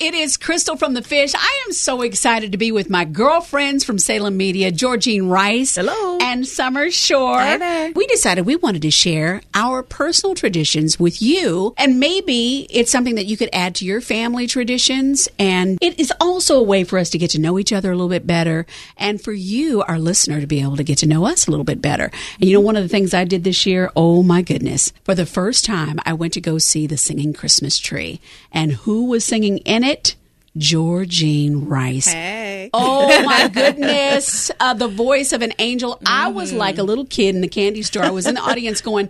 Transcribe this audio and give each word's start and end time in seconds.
It 0.00 0.12
is 0.12 0.36
Crystal 0.36 0.76
from 0.76 0.94
the 0.94 1.02
Fish. 1.02 1.36
I 1.36 1.62
am 1.64 1.72
so 1.72 2.02
excited 2.02 2.50
to 2.50 2.58
be 2.58 2.72
with 2.72 2.90
my 2.90 3.04
girlfriends 3.04 3.84
from 3.84 4.00
Salem 4.00 4.36
Media, 4.36 4.72
Georgene 4.72 5.30
Rice. 5.30 5.76
Hello. 5.76 6.18
And 6.20 6.44
Summer 6.44 6.90
Shore. 6.90 7.38
Hi 7.38 7.58
there. 7.58 7.92
We 7.92 8.04
decided 8.08 8.44
we 8.44 8.56
wanted 8.56 8.82
to 8.82 8.90
share 8.90 9.40
our 9.54 9.84
personal 9.84 10.34
traditions 10.34 10.98
with 10.98 11.22
you. 11.22 11.74
And 11.78 12.00
maybe 12.00 12.66
it's 12.70 12.90
something 12.90 13.14
that 13.14 13.26
you 13.26 13.36
could 13.36 13.50
add 13.52 13.76
to 13.76 13.84
your 13.84 14.00
family 14.00 14.48
traditions. 14.48 15.28
And 15.38 15.78
it 15.80 16.00
is 16.00 16.12
also 16.20 16.58
a 16.58 16.62
way 16.64 16.82
for 16.82 16.98
us 16.98 17.10
to 17.10 17.18
get 17.18 17.30
to 17.30 17.40
know 17.40 17.56
each 17.56 17.72
other 17.72 17.92
a 17.92 17.94
little 17.94 18.08
bit 18.08 18.26
better. 18.26 18.66
And 18.96 19.22
for 19.22 19.32
you, 19.32 19.82
our 19.82 20.00
listener, 20.00 20.40
to 20.40 20.46
be 20.48 20.60
able 20.60 20.76
to 20.76 20.82
get 20.82 20.98
to 20.98 21.06
know 21.06 21.24
us 21.24 21.46
a 21.46 21.52
little 21.52 21.62
bit 21.62 21.80
better. 21.80 22.10
And 22.40 22.50
you 22.50 22.54
know, 22.54 22.60
one 22.60 22.74
of 22.74 22.82
the 22.82 22.88
things 22.88 23.14
I 23.14 23.22
did 23.22 23.44
this 23.44 23.64
year, 23.64 23.92
oh 23.94 24.24
my 24.24 24.42
goodness, 24.42 24.92
for 25.04 25.14
the 25.14 25.24
first 25.24 25.64
time, 25.64 26.00
I 26.04 26.14
went 26.14 26.32
to 26.32 26.40
go 26.40 26.58
see 26.58 26.88
the 26.88 26.96
singing 26.96 27.32
Christmas 27.32 27.78
tree. 27.78 28.20
And 28.50 28.72
who 28.72 29.04
was 29.04 29.24
singing 29.24 29.58
in 29.58 29.83
it? 29.84 30.16
Georgene 30.56 31.68
Rice. 31.68 32.12
Hey. 32.12 32.70
Oh 32.72 33.08
my 33.24 33.48
goodness. 33.52 34.50
Uh, 34.60 34.74
the 34.74 34.88
voice 34.88 35.32
of 35.32 35.42
an 35.42 35.52
angel. 35.58 36.00
I 36.06 36.28
was 36.28 36.52
like 36.52 36.78
a 36.78 36.82
little 36.82 37.04
kid 37.04 37.34
in 37.34 37.40
the 37.40 37.48
candy 37.48 37.82
store. 37.82 38.04
I 38.04 38.10
was 38.10 38.26
in 38.26 38.34
the 38.34 38.40
audience 38.40 38.80
going, 38.80 39.08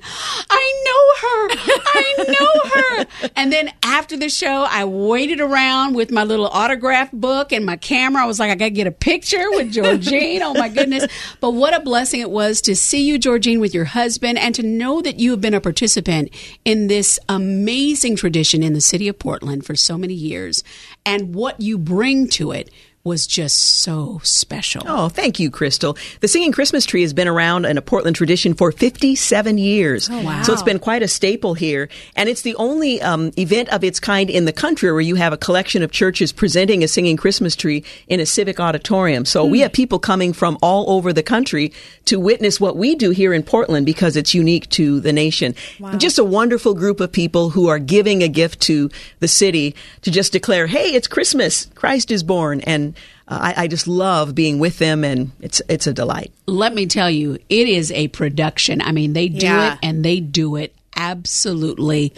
I 0.51 0.83
know 0.87 1.29
her. 1.29 1.49
I 1.95 2.25
know 2.29 2.71
her. 2.71 3.31
And 3.37 3.53
then 3.53 3.71
after 3.83 4.17
the 4.17 4.29
show, 4.29 4.67
I 4.69 4.85
waited 4.85 5.41
around 5.41 5.95
with 5.95 6.11
my 6.11 6.25
little 6.25 6.47
autograph 6.47 7.13
book 7.13 7.53
and 7.53 7.67
my 7.67 7.77
camera. 7.77 8.23
I 8.23 8.27
was 8.27 8.39
like, 8.41 8.51
I 8.51 8.55
got 8.55 8.67
to 8.67 8.71
get 8.71 8.87
a 8.87 8.93
picture 8.93 9.51
with 9.51 9.73
Georgene. 9.73 10.41
Oh 10.43 10.55
my 10.55 10.69
goodness. 10.69 11.07
But 11.41 11.51
what 11.51 11.75
a 11.75 11.81
blessing 11.81 12.21
it 12.21 12.31
was 12.31 12.61
to 12.63 12.75
see 12.75 13.07
you, 13.07 13.19
Georgene, 13.19 13.61
with 13.61 13.75
your 13.75 13.85
husband 13.85 14.39
and 14.39 14.55
to 14.55 14.63
know 14.63 15.03
that 15.03 15.21
you 15.21 15.31
have 15.33 15.41
been 15.41 15.55
a 15.55 15.61
participant 15.61 16.31
in 16.65 16.87
this 16.87 17.19
amazing 17.29 18.17
tradition 18.17 18.63
in 18.63 18.73
the 18.73 18.81
city 18.81 19.09
of 19.09 19.19
Portland 19.19 19.67
for 19.67 19.75
so 19.75 19.99
many 19.99 20.15
years. 20.15 20.65
And 21.07 21.35
what 21.35 21.61
you 21.61 21.79
bring 21.79 22.29
to 22.31 22.53
it 22.53 22.71
was 23.05 23.27
just 23.27 23.57
so 23.83 24.19
special. 24.25 24.83
Oh, 24.87 25.11
thank 25.11 25.39
you, 25.39 25.51
Crystal. 25.51 25.95
The 26.21 26.29
Singing 26.29 26.53
Christmas 26.53 26.87
Tree 26.87 27.03
has 27.03 27.13
been 27.13 27.29
around 27.29 27.67
in 27.67 27.77
a 27.77 27.83
Portland 27.83 28.17
tradition 28.17 28.55
for 28.55 28.73
57 28.73 29.59
years. 29.59 30.09
Oh, 30.11 30.23
wow. 30.23 30.41
So 30.43 30.55
it's 30.55 30.63
been 30.63 30.79
quite 30.79 31.03
a 31.03 31.09
staple 31.09 31.53
here. 31.53 31.91
And 32.17 32.31
it's 32.31 32.41
the 32.41 32.55
only 32.57 33.03
um, 33.03 33.31
event 33.39 33.69
of 33.69 33.85
its 33.85 34.01
kind 34.01 34.31
in 34.31 34.47
the 34.47 34.55
country 34.55 34.91
where 34.91 35.03
you 35.03 35.17
have 35.17 35.35
a 35.35 35.37
collection 35.37 35.83
of 35.83 35.91
churches 35.93 36.33
presenting 36.33 36.83
a 36.83 36.89
Singing 36.89 37.19
Christmas 37.19 37.55
Tree 37.55 37.85
in 38.09 38.21
a 38.21 38.27
civic 38.27 38.59
auditorium. 38.59 39.27
So 39.27 39.45
Hmm. 39.45 39.51
we 39.51 39.61
have 39.61 39.75
people 39.75 39.99
coming 39.99 40.33
from 40.33 40.57
all 40.63 40.89
over 40.89 41.13
the 41.13 41.23
country 41.23 41.73
to 42.07 42.19
witness 42.19 42.59
what 42.59 42.77
we 42.79 42.95
do 42.95 43.11
here 43.11 43.35
in 43.35 43.43
Portland 43.43 43.85
because 43.85 44.17
it's 44.17 44.33
unique 44.33 44.67
to 44.71 44.99
the 45.01 45.13
nation. 45.13 45.55
Just 45.99 46.19
a 46.19 46.25
wonderful 46.25 46.73
group 46.73 47.01
of 47.01 47.13
people 47.13 47.51
who 47.51 47.69
are 47.69 47.79
giving 47.79 48.23
a 48.23 48.29
gift 48.29 48.61
to 48.63 48.89
the 49.21 49.29
city 49.29 49.75
to 50.01 50.11
just 50.11 50.33
declare, 50.33 50.67
hey, 50.67 50.95
it's 50.95 51.07
Christmas. 51.07 51.67
Christ 51.75 52.11
is 52.11 52.23
born. 52.23 52.63
And 52.63 52.94
uh, 53.29 53.39
I, 53.41 53.65
I 53.65 53.67
just 53.69 53.87
love 53.89 54.35
being 54.35 54.59
with 54.59 54.79
them, 54.79 55.05
and 55.05 55.33
it's 55.41 55.61
it's 55.69 55.87
a 55.87 55.93
delight. 55.93 56.33
Let 56.47 56.75
me 56.75 56.87
tell 56.87 57.11
you, 57.11 57.35
it 57.49 57.69
is 57.69 57.91
a 57.93 58.09
production. 58.09 58.81
I 58.83 58.93
mean, 58.93 59.13
they 59.13 59.29
do 59.29 59.47
Yeah. 59.47 59.73
it 59.75 59.79
and 59.83 60.05
they 60.05 60.21
do 60.21 60.57
it 60.57 60.75
absolutely 60.97 62.13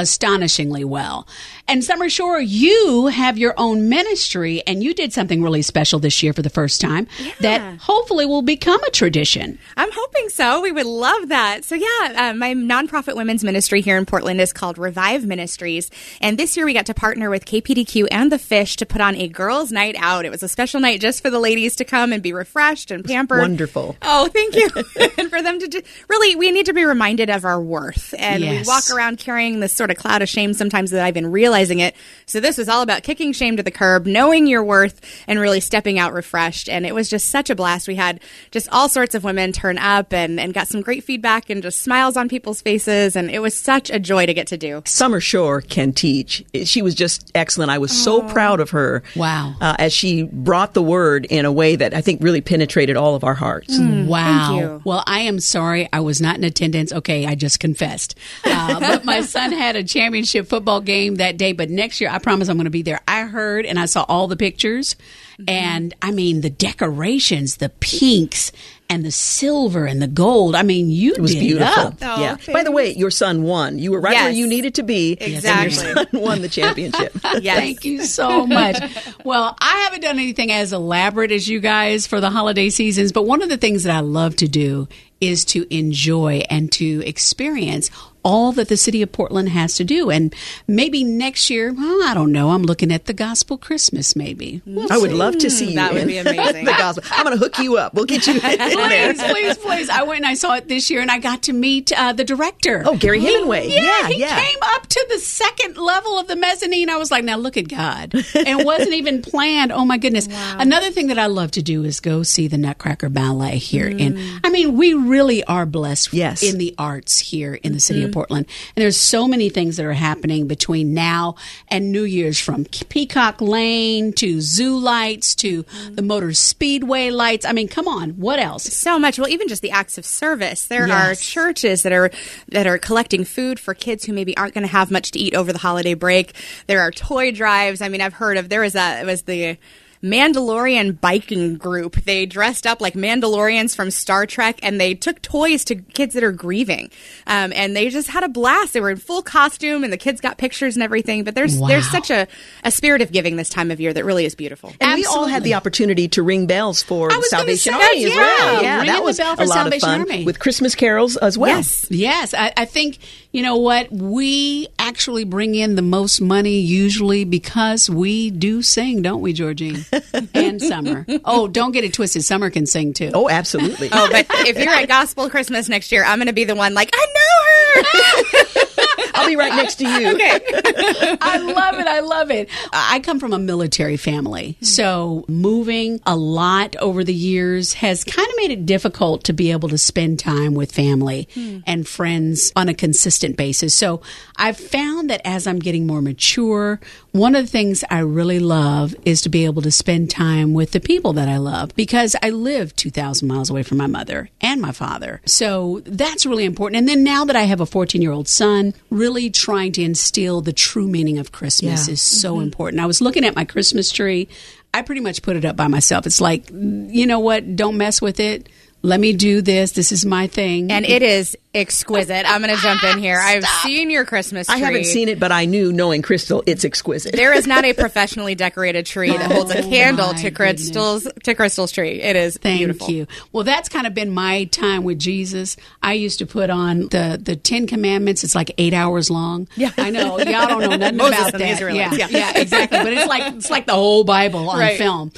astonishingly 0.00 0.84
well. 0.84 1.26
And 1.68 1.84
Summer 1.84 2.08
Shore, 2.08 2.40
you 2.40 3.06
have 3.06 3.38
your 3.38 3.54
own 3.56 3.88
ministry 3.88 4.62
and 4.66 4.82
you 4.82 4.92
did 4.92 5.12
something 5.12 5.42
really 5.42 5.62
special 5.62 6.00
this 6.00 6.22
year 6.22 6.32
for 6.32 6.42
the 6.42 6.50
first 6.50 6.80
time 6.80 7.06
that 7.40 7.78
hopefully 7.78 8.26
will 8.26 8.42
become 8.42 8.82
a 8.82 8.90
tradition. 8.90 9.58
I'm 9.76 9.90
hoping 9.92 10.28
so. 10.30 10.60
We 10.60 10.72
would 10.72 10.86
love 10.86 11.28
that. 11.28 11.64
So, 11.64 11.76
yeah, 11.76 12.30
uh, 12.30 12.34
my 12.34 12.54
nonprofit 12.54 13.14
women's 13.14 13.44
ministry 13.44 13.80
here 13.82 13.96
in 13.96 14.04
Portland 14.06 14.40
is 14.40 14.52
called 14.52 14.78
Revive 14.78 15.24
Ministries. 15.26 15.90
And 16.20 16.36
this 16.38 16.56
year 16.56 16.66
we 16.66 16.72
got 16.74 16.86
to 16.86 16.94
partner 16.94 17.30
with 17.30 17.44
KPDQ 17.44 18.08
and 18.10 18.32
The 18.32 18.38
Fish 18.38 18.76
to 18.76 18.86
put 18.86 19.00
on 19.00 19.14
a 19.14 19.28
girls' 19.28 19.70
night 19.70 19.94
out. 19.98 20.24
It 20.24 20.30
was 20.30 20.42
a 20.42 20.48
special 20.48 20.80
night 20.80 21.00
just 21.00 21.22
for 21.22 21.30
the 21.30 21.38
ladies 21.38 21.76
to 21.76 21.84
come 21.84 22.12
and 22.12 22.22
be 22.22 22.32
refreshed 22.32 22.90
and 22.90 23.04
pampered. 23.04 23.40
Wonderful. 23.40 23.96
Oh, 24.02 24.28
thank 24.28 24.56
you. 24.56 24.68
and 25.18 25.30
for 25.30 25.40
them 25.40 25.60
to 25.60 25.68
do, 25.68 25.80
really, 26.08 26.34
we 26.34 26.50
need 26.50 26.66
to 26.66 26.72
be 26.72 26.84
reminded 26.84 27.30
of 27.30 27.44
our 27.44 27.60
worth. 27.60 28.12
And 28.18 28.42
Yes. 28.42 28.66
we 28.66 28.68
walk 28.68 28.90
around 28.90 29.18
carrying 29.18 29.60
this 29.60 29.72
sort 29.72 29.89
of 29.90 29.96
cloud 29.96 30.22
of 30.22 30.28
shame 30.28 30.54
sometimes 30.54 30.90
that 30.90 31.04
I've 31.04 31.14
been 31.14 31.30
realizing 31.30 31.78
it. 31.78 31.94
So 32.26 32.40
this 32.40 32.58
was 32.58 32.68
all 32.68 32.82
about 32.82 33.02
kicking 33.02 33.32
shame 33.32 33.56
to 33.56 33.62
the 33.62 33.70
curb, 33.70 34.06
knowing 34.06 34.46
your 34.46 34.62
worth, 34.64 35.00
and 35.26 35.38
really 35.38 35.60
stepping 35.60 35.98
out 35.98 36.12
refreshed. 36.12 36.68
And 36.68 36.86
it 36.86 36.94
was 36.94 37.08
just 37.08 37.28
such 37.28 37.50
a 37.50 37.54
blast. 37.54 37.88
We 37.88 37.94
had 37.94 38.20
just 38.50 38.68
all 38.70 38.88
sorts 38.88 39.14
of 39.14 39.24
women 39.24 39.52
turn 39.52 39.78
up 39.78 40.12
and, 40.12 40.38
and 40.38 40.54
got 40.54 40.68
some 40.68 40.80
great 40.80 41.04
feedback 41.04 41.50
and 41.50 41.62
just 41.62 41.80
smiles 41.80 42.16
on 42.16 42.28
people's 42.28 42.60
faces. 42.60 43.16
And 43.16 43.30
it 43.30 43.40
was 43.40 43.56
such 43.56 43.90
a 43.90 43.98
joy 43.98 44.26
to 44.26 44.34
get 44.34 44.46
to 44.48 44.56
do. 44.56 44.82
Summer 44.86 45.20
Shore 45.20 45.60
can 45.60 45.92
teach. 45.92 46.44
She 46.64 46.82
was 46.82 46.94
just 46.94 47.30
excellent. 47.34 47.70
I 47.70 47.78
was 47.78 47.92
so 47.92 48.22
proud 48.22 48.60
of 48.60 48.70
her. 48.70 49.02
Wow. 49.16 49.54
Uh, 49.60 49.76
as 49.78 49.92
she 49.92 50.22
brought 50.22 50.74
the 50.74 50.82
word 50.82 51.26
in 51.26 51.44
a 51.44 51.52
way 51.52 51.76
that 51.76 51.94
I 51.94 52.00
think 52.00 52.22
really 52.22 52.40
penetrated 52.40 52.96
all 52.96 53.14
of 53.14 53.24
our 53.24 53.34
hearts. 53.34 53.78
Wow. 53.78 54.58
you. 54.58 54.82
Well, 54.84 55.02
I 55.06 55.20
am 55.20 55.40
sorry 55.40 55.88
I 55.92 56.00
was 56.00 56.20
not 56.20 56.36
in 56.36 56.44
attendance. 56.44 56.92
Okay, 56.92 57.26
I 57.26 57.34
just 57.34 57.60
confessed. 57.60 58.16
Uh, 58.44 58.80
but 58.80 59.04
my 59.04 59.20
son 59.22 59.52
had 59.52 59.76
a 59.76 59.79
championship 59.84 60.46
football 60.48 60.80
game 60.80 61.16
that 61.16 61.36
day. 61.36 61.52
But 61.52 61.70
next 61.70 62.00
year, 62.00 62.10
I 62.10 62.18
promise 62.18 62.48
I'm 62.48 62.56
going 62.56 62.64
to 62.64 62.70
be 62.70 62.82
there. 62.82 63.00
I 63.08 63.22
heard 63.22 63.66
and 63.66 63.78
I 63.78 63.86
saw 63.86 64.04
all 64.08 64.26
the 64.28 64.36
pictures. 64.36 64.94
Mm-hmm. 65.34 65.44
And 65.48 65.94
I 66.02 66.10
mean, 66.10 66.40
the 66.42 66.50
decorations, 66.50 67.56
the 67.56 67.68
pinks 67.68 68.52
and 68.88 69.04
the 69.04 69.12
silver 69.12 69.86
and 69.86 70.02
the 70.02 70.08
gold. 70.08 70.56
I 70.56 70.62
mean, 70.62 70.90
you 70.90 71.14
It 71.14 71.20
was 71.20 71.32
did 71.32 71.40
beautiful. 71.40 71.72
it 71.86 71.86
up. 71.86 71.94
Oh, 72.02 72.20
yeah. 72.20 72.36
By 72.52 72.64
the 72.64 72.72
way, 72.72 72.92
your 72.92 73.12
son 73.12 73.44
won. 73.44 73.78
You 73.78 73.92
were 73.92 74.00
right 74.00 74.14
where 74.16 74.30
you 74.30 74.48
needed 74.48 74.74
to 74.76 74.82
be. 74.82 75.12
Exactly. 75.12 75.86
And 75.86 75.96
your 75.96 76.06
son 76.06 76.06
won 76.20 76.42
the 76.42 76.48
championship. 76.48 77.16
Yes. 77.40 77.58
Thank 77.58 77.84
you 77.84 78.04
so 78.04 78.46
much. 78.46 78.76
well, 79.24 79.56
I 79.60 79.82
haven't 79.84 80.00
done 80.00 80.18
anything 80.18 80.50
as 80.50 80.72
elaborate 80.72 81.30
as 81.30 81.48
you 81.48 81.60
guys 81.60 82.06
for 82.06 82.20
the 82.20 82.28
holiday 82.30 82.68
seasons, 82.68 83.12
but 83.12 83.22
one 83.22 83.40
of 83.42 83.48
the 83.48 83.56
things 83.56 83.84
that 83.84 83.94
I 83.96 84.00
love 84.00 84.34
to 84.36 84.48
do 84.48 84.88
is 85.20 85.44
to 85.46 85.66
enjoy 85.74 86.42
and 86.50 86.70
to 86.72 87.02
experience 87.06 87.90
all 88.22 88.52
that 88.52 88.68
the 88.68 88.76
city 88.76 89.00
of 89.00 89.10
Portland 89.10 89.48
has 89.48 89.76
to 89.76 89.82
do. 89.84 90.10
And 90.10 90.34
maybe 90.68 91.02
next 91.02 91.48
year, 91.48 91.72
well, 91.72 92.02
I 92.06 92.12
don't 92.12 92.32
know. 92.32 92.50
I'm 92.50 92.64
looking 92.64 92.92
at 92.92 93.06
the 93.06 93.14
gospel 93.14 93.56
Christmas, 93.56 94.14
maybe. 94.14 94.60
We'll 94.66 94.92
I 94.92 94.98
would 94.98 95.12
love 95.12 95.38
to 95.38 95.48
see 95.48 95.70
you. 95.70 95.74
That 95.76 95.94
would 95.94 96.02
in 96.02 96.08
be 96.08 96.18
amazing. 96.18 96.64
the 96.66 96.72
gospel. 96.72 97.02
I'm 97.12 97.24
going 97.24 97.38
to 97.38 97.42
hook 97.42 97.58
you 97.60 97.78
up. 97.78 97.94
We'll 97.94 98.04
get 98.04 98.26
you 98.26 98.34
in 98.34 98.40
there. 98.40 99.14
Please, 99.14 99.22
please, 99.22 99.56
please. 99.56 99.88
I 99.88 100.02
went 100.02 100.18
and 100.18 100.26
I 100.26 100.34
saw 100.34 100.54
it 100.54 100.68
this 100.68 100.90
year 100.90 101.00
and 101.00 101.10
I 101.10 101.18
got 101.18 101.44
to 101.44 101.54
meet 101.54 101.92
uh, 101.92 102.12
the 102.12 102.24
director. 102.24 102.82
Oh, 102.84 102.94
Gary 102.98 103.20
He- 103.20 103.26
Hemingway. 103.26 103.68
Yeah, 103.68 103.80
Yeah, 104.02 104.08
he 104.08 104.20
yeah. 104.20 104.38
came 104.38 104.58
up 104.64 104.86
to 104.86 105.06
the 105.08 105.18
second 105.18 105.78
level 105.78 106.18
of 106.18 106.26
the 106.28 106.36
mezzanine. 106.36 106.90
I 106.90 106.98
was 106.98 107.10
like, 107.10 107.24
now 107.24 107.36
look 107.38 107.56
at 107.56 107.68
God. 107.68 108.12
And 108.12 108.60
it 108.60 108.66
wasn't 108.66 108.92
even 108.92 109.22
planned. 109.22 109.72
Oh 109.72 109.86
my 109.86 109.96
goodness. 109.96 110.28
Another 110.30 110.90
thing 110.90 111.06
that 111.06 111.18
I 111.18 111.24
love 111.26 111.52
to 111.52 111.62
do 111.62 111.84
is 111.84 112.00
go 112.00 112.22
see 112.22 112.48
the 112.48 112.58
Nutcracker 112.58 113.08
Ballet 113.08 113.56
here. 113.56 113.88
And 113.88 114.18
I 114.44 114.50
mean, 114.50 114.76
we 114.76 114.92
really 115.10 115.44
are 115.44 115.66
blessed 115.66 116.12
Yes. 116.12 116.42
in 116.42 116.58
the 116.58 116.74
arts 116.78 117.18
here 117.18 117.54
in 117.54 117.72
the 117.72 117.80
city 117.80 118.00
of 118.00 118.06
mm-hmm. 118.06 118.14
Portland. 118.14 118.46
And 118.74 118.82
there's 118.82 118.96
so 118.96 119.28
many 119.28 119.50
things 119.50 119.76
that 119.76 119.84
are 119.84 119.92
happening 119.92 120.46
between 120.46 120.94
now 120.94 121.34
and 121.68 121.92
New 121.92 122.04
Year's 122.04 122.40
from 122.40 122.64
Peacock 122.64 123.40
Lane 123.40 124.12
to 124.14 124.40
zoo 124.40 124.78
lights 124.78 125.34
to 125.36 125.64
mm-hmm. 125.64 125.94
the 125.96 126.02
Motor 126.02 126.32
Speedway 126.32 127.10
lights. 127.10 127.44
I 127.44 127.52
mean, 127.52 127.68
come 127.68 127.88
on. 127.88 128.12
What 128.12 128.38
else? 128.38 128.70
so 128.80 128.98
much 128.98 129.18
well 129.18 129.28
even 129.28 129.48
just 129.48 129.62
the 129.62 129.70
acts 129.70 129.98
of 129.98 130.04
service 130.04 130.66
there 130.66 130.90
are 130.90 131.14
churches 131.14 131.82
that 131.82 131.92
are 131.92 132.10
that 132.48 132.66
are 132.66 132.78
collecting 132.78 133.24
food 133.24 133.58
for 133.60 133.74
kids 133.74 134.04
who 134.04 134.12
maybe 134.12 134.36
aren't 134.36 134.54
going 134.54 134.62
to 134.62 134.72
have 134.72 134.90
much 134.90 135.10
to 135.10 135.18
eat 135.18 135.34
over 135.34 135.52
the 135.52 135.58
holiday 135.58 135.94
break 135.94 136.34
there 136.66 136.80
are 136.80 136.90
toy 136.90 137.30
drives 137.30 137.80
i 137.80 137.88
mean 137.88 138.00
i've 138.00 138.14
heard 138.14 138.36
of 138.36 138.48
there 138.48 138.60
was 138.60 138.74
a 138.74 139.00
it 139.00 139.06
was 139.06 139.22
the 139.22 139.56
Mandalorian 140.02 140.98
biking 141.00 141.56
group. 141.56 141.96
They 142.04 142.24
dressed 142.26 142.66
up 142.66 142.80
like 142.80 142.94
Mandalorians 142.94 143.76
from 143.76 143.90
Star 143.90 144.24
Trek 144.26 144.58
and 144.62 144.80
they 144.80 144.94
took 144.94 145.20
toys 145.20 145.64
to 145.66 145.76
kids 145.76 146.14
that 146.14 146.24
are 146.24 146.32
grieving. 146.32 146.90
Um, 147.26 147.52
and 147.54 147.76
they 147.76 147.90
just 147.90 148.08
had 148.08 148.24
a 148.24 148.28
blast. 148.28 148.72
They 148.72 148.80
were 148.80 148.90
in 148.90 148.96
full 148.96 149.22
costume 149.22 149.84
and 149.84 149.92
the 149.92 149.98
kids 149.98 150.20
got 150.20 150.38
pictures 150.38 150.76
and 150.76 150.82
everything. 150.82 151.24
But 151.24 151.34
there's 151.34 151.58
there's 151.60 151.86
such 151.90 152.10
a, 152.10 152.26
a 152.64 152.70
spirit 152.70 153.02
of 153.02 153.12
giving 153.12 153.36
this 153.36 153.50
time 153.50 153.70
of 153.70 153.78
year 153.80 153.92
that 153.92 154.04
really 154.04 154.24
is 154.24 154.34
beautiful. 154.34 154.72
And 154.80 154.94
we 154.94 155.04
all 155.04 155.26
had 155.26 155.44
the 155.44 155.54
opportunity 155.54 156.08
to 156.08 156.22
ring 156.22 156.46
bells 156.46 156.82
for 156.82 157.10
I 157.10 157.14
the 157.14 157.20
was 157.20 157.28
gonna 157.30 157.56
Salvation 157.56 157.72
say, 157.74 157.86
Army 157.86 158.04
as 158.04 158.16
well. 158.16 158.62
Yeah, 158.62 158.76
ringing 158.76 158.92
that 158.92 158.98
the 159.00 159.04
was 159.04 159.16
bell 159.18 159.36
for 159.36 159.42
a 159.42 159.46
lot 159.46 159.54
Salvation 159.54 159.88
of 159.88 159.94
fun 159.94 160.00
Army. 160.00 160.24
with 160.24 160.38
Christmas 160.38 160.74
carols 160.74 161.16
as 161.18 161.36
well. 161.36 161.56
Yes. 161.56 161.86
Yes, 161.90 162.34
I, 162.34 162.52
I 162.56 162.64
think 162.64 162.98
You 163.32 163.42
know 163.42 163.56
what? 163.56 163.92
We 163.92 164.66
actually 164.78 165.22
bring 165.22 165.54
in 165.54 165.76
the 165.76 165.82
most 165.82 166.20
money 166.20 166.58
usually 166.58 167.24
because 167.24 167.88
we 167.88 168.30
do 168.30 168.60
sing, 168.60 169.02
don't 169.02 169.20
we, 169.20 169.32
Georgene? 169.32 169.86
and 170.34 170.60
Summer. 170.60 171.06
Oh, 171.24 171.46
don't 171.46 171.70
get 171.70 171.84
it 171.84 171.94
twisted. 171.94 172.24
Summer 172.24 172.50
can 172.50 172.66
sing 172.66 172.92
too. 172.92 173.12
Oh, 173.14 173.28
absolutely. 173.28 173.88
Oh, 173.92 174.08
but 174.10 174.26
if 174.30 174.58
you're 174.58 174.72
at 174.72 174.88
Gospel 174.88 175.30
Christmas 175.30 175.68
next 175.68 175.92
year, 175.92 176.04
I'm 176.04 176.18
going 176.18 176.26
to 176.26 176.32
be 176.32 176.44
the 176.44 176.56
one 176.56 176.74
like, 176.74 176.90
I 176.92 177.06
know 177.06 177.82
her. 177.82 178.86
I'll 179.14 179.26
be 179.26 179.36
right 179.36 179.54
next 179.54 179.76
to 179.76 179.88
you. 179.88 180.08
okay. 180.14 180.40
I 181.20 181.38
love 181.38 181.78
it. 181.78 181.86
I 181.86 182.00
love 182.00 182.30
it. 182.30 182.48
I 182.72 183.00
come 183.00 183.20
from 183.20 183.32
a 183.32 183.38
military 183.38 183.96
family. 183.96 184.56
So 184.60 185.24
moving 185.28 186.00
a 186.06 186.16
lot 186.16 186.76
over 186.76 187.04
the 187.04 187.14
years 187.14 187.74
has 187.74 188.04
kind 188.04 188.28
of 188.28 188.34
made 188.36 188.50
it 188.50 188.66
difficult 188.66 189.24
to 189.24 189.32
be 189.32 189.50
able 189.52 189.68
to 189.70 189.78
spend 189.78 190.18
time 190.18 190.54
with 190.54 190.72
family 190.72 191.28
hmm. 191.34 191.58
and 191.66 191.86
friends 191.86 192.52
on 192.56 192.68
a 192.68 192.74
consistent 192.74 193.36
basis. 193.36 193.74
So 193.74 194.02
I've 194.36 194.56
found 194.56 195.10
that 195.10 195.20
as 195.24 195.46
I'm 195.46 195.58
getting 195.58 195.86
more 195.86 196.02
mature, 196.02 196.80
one 197.12 197.34
of 197.34 197.44
the 197.44 197.50
things 197.50 197.84
I 197.90 198.00
really 198.00 198.38
love 198.38 198.94
is 199.04 199.22
to 199.22 199.28
be 199.28 199.44
able 199.44 199.62
to 199.62 199.70
spend 199.70 200.10
time 200.10 200.54
with 200.54 200.72
the 200.72 200.80
people 200.80 201.12
that 201.14 201.28
I 201.28 201.38
love 201.38 201.74
because 201.74 202.14
I 202.22 202.30
live 202.30 202.74
2,000 202.76 203.26
miles 203.26 203.50
away 203.50 203.62
from 203.62 203.78
my 203.78 203.86
mother 203.86 204.30
and 204.40 204.60
my 204.60 204.72
father. 204.72 205.20
So 205.24 205.82
that's 205.84 206.26
really 206.26 206.44
important. 206.44 206.78
And 206.78 206.88
then 206.88 207.02
now 207.02 207.24
that 207.24 207.36
I 207.36 207.42
have 207.42 207.60
a 207.60 207.66
14 207.66 208.00
year 208.00 208.12
old 208.12 208.28
son, 208.28 208.74
really 209.00 209.30
trying 209.30 209.72
to 209.72 209.82
instill 209.82 210.42
the 210.42 210.52
true 210.52 210.86
meaning 210.86 211.18
of 211.18 211.32
Christmas 211.32 211.88
Yeah. 211.88 211.94
is 211.94 212.02
so 212.02 212.34
mm-hmm. 212.34 212.44
important. 212.44 212.82
I 212.82 212.86
was 212.86 213.00
looking 213.00 213.24
at 213.24 213.34
my 213.34 213.44
Christmas 213.44 213.90
tree. 213.90 214.28
I 214.72 214.82
pretty 214.82 215.00
much 215.00 215.22
put 215.22 215.36
it 215.36 215.44
up 215.44 215.56
by 215.56 215.66
myself. 215.66 216.06
It's 216.06 216.20
like, 216.20 216.48
you 216.50 217.06
know 217.06 217.18
what? 217.18 217.56
Don't 217.56 217.76
mess 217.76 218.00
with 218.00 218.20
it. 218.20 218.48
Let 218.82 218.98
me 219.00 219.12
do 219.12 219.42
this. 219.42 219.72
This 219.72 219.92
is 219.92 220.06
my 220.06 220.26
thing. 220.26 220.72
And 220.72 220.86
it 220.86 221.02
is 221.02 221.36
exquisite. 221.54 222.24
I'm 222.26 222.40
going 222.42 222.54
to 222.54 222.60
jump 222.62 222.82
in 222.84 222.98
here. 222.98 223.18
I've 223.22 223.44
seen 223.44 223.90
your 223.90 224.04
Christmas 224.06 224.46
tree. 224.46 224.54
I 224.56 224.58
haven't 224.58 224.84
seen 224.86 225.08
it, 225.08 225.18
but 225.20 225.32
I 225.32 225.44
knew, 225.44 225.70
knowing 225.72 226.00
Crystal, 226.00 226.42
it's 226.46 226.64
exquisite. 226.64 227.12
There 227.14 227.32
is 227.34 227.46
not 227.46 227.64
a 227.64 227.72
professionally 227.74 228.34
decorated 228.34 228.86
tree 228.86 229.10
that 229.10 229.30
oh 229.30 229.34
holds 229.34 229.50
a 229.50 229.58
Oh, 229.64 229.68
candle 229.68 230.12
my 230.14 230.22
to 230.22 230.30
Crystal's 230.30 231.06
to 231.24 231.34
Crystal's 231.34 231.72
tree. 231.72 232.00
It 232.00 232.16
is 232.16 232.38
Thank 232.38 232.58
beautiful. 232.58 232.88
you. 232.90 233.06
Well, 233.32 233.44
that's 233.44 233.68
kind 233.68 233.86
of 233.86 233.92
been 233.92 234.10
my 234.10 234.44
time 234.44 234.84
with 234.84 234.98
Jesus. 234.98 235.56
I 235.82 235.92
used 235.94 236.18
to 236.20 236.26
put 236.26 236.48
on 236.48 236.88
the 236.88 237.20
the 237.22 237.36
Ten 237.36 237.66
Commandments. 237.66 238.24
It's 238.24 238.34
like 238.34 238.52
eight 238.56 238.72
hours 238.72 239.10
long. 239.10 239.46
Yeah, 239.56 239.72
I 239.76 239.90
know. 239.90 240.18
Y'all 240.18 240.46
don't 240.46 240.60
know 240.60 240.76
nothing 240.76 240.96
Moses 240.96 241.18
about 241.28 241.32
that. 241.38 241.60
Yeah, 241.74 241.92
yeah. 241.92 242.06
yeah, 242.08 242.32
exactly. 242.38 242.78
But 242.78 242.92
it's 242.94 243.08
like 243.08 243.34
it's 243.34 243.50
like 243.50 243.66
the 243.66 243.74
whole 243.74 244.04
Bible 244.04 244.48
on 244.48 244.58
Right. 244.58 244.78
film. 244.78 245.12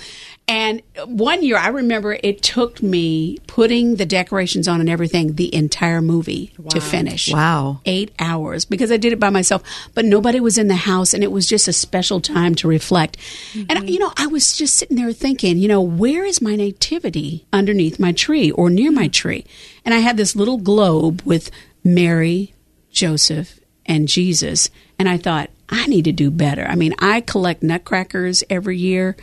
And 0.53 0.83
one 1.07 1.43
year, 1.43 1.57
I 1.57 1.69
remember 1.69 2.19
it 2.23 2.43
took 2.43 2.83
me 2.83 3.39
putting 3.47 3.97
the 3.97 4.05
decorations 4.05 4.69
on 4.69 4.81
and 4.81 4.91
everything 4.91 5.37
the 5.37 5.53
entire 5.55 6.03
movie 6.03 6.53
to 6.69 6.79
finish. 6.79 7.33
Wow. 7.33 7.81
Eight 7.87 8.13
hours 8.19 8.67
because 8.67 8.93
I 8.93 8.99
did 8.99 9.15
it 9.15 9.19
by 9.19 9.31
myself, 9.31 9.63
but 9.95 10.05
nobody 10.05 10.41
was 10.41 10.59
in 10.59 10.69
the 10.69 10.75
house 10.75 11.15
and 11.15 11.25
it 11.25 11.33
was 11.33 11.49
just 11.49 11.69
a 11.69 11.73
special 11.73 12.21
time 12.21 12.55
to 12.57 12.69
reflect. 12.69 13.17
And, 13.55 13.71
mm-hmm. 13.71 13.89
you 13.89 13.99
know, 13.99 14.13
I 14.19 14.27
was 14.27 14.55
just 14.55 14.77
sitting 14.77 14.99
there 14.99 15.15
thinking, 15.15 15.57
you 15.57 15.69
know, 15.69 15.81
where 15.81 16.27
is 16.27 16.43
my 16.43 16.55
nativity 16.55 17.47
underneath 17.51 17.99
my 17.99 18.13
tree 18.13 18.51
or 18.51 18.69
near 18.69 18.93
my 18.93 19.05
mm-hmm. 19.05 19.11
tree? 19.11 19.47
And 19.87 19.95
I 19.95 20.01
had 20.01 20.19
this 20.19 20.37
little 20.37 20.59
globe 20.59 21.23
with 21.25 21.51
Mary, 21.83 22.53
Joseph, 22.91 23.59
and 23.87 24.07
Jesus. 24.07 24.69
And 24.99 25.09
I 25.09 25.17
thought, 25.17 25.49
I 25.73 25.87
need 25.87 26.05
to 26.05 26.13
do 26.13 26.31
better. 26.31 26.65
I 26.65 26.75
mean, 26.75 26.95
I 26.99 27.23
collect 27.23 27.63
nutcrackers 27.63 28.45
every 28.51 28.77
year, 28.77 29.17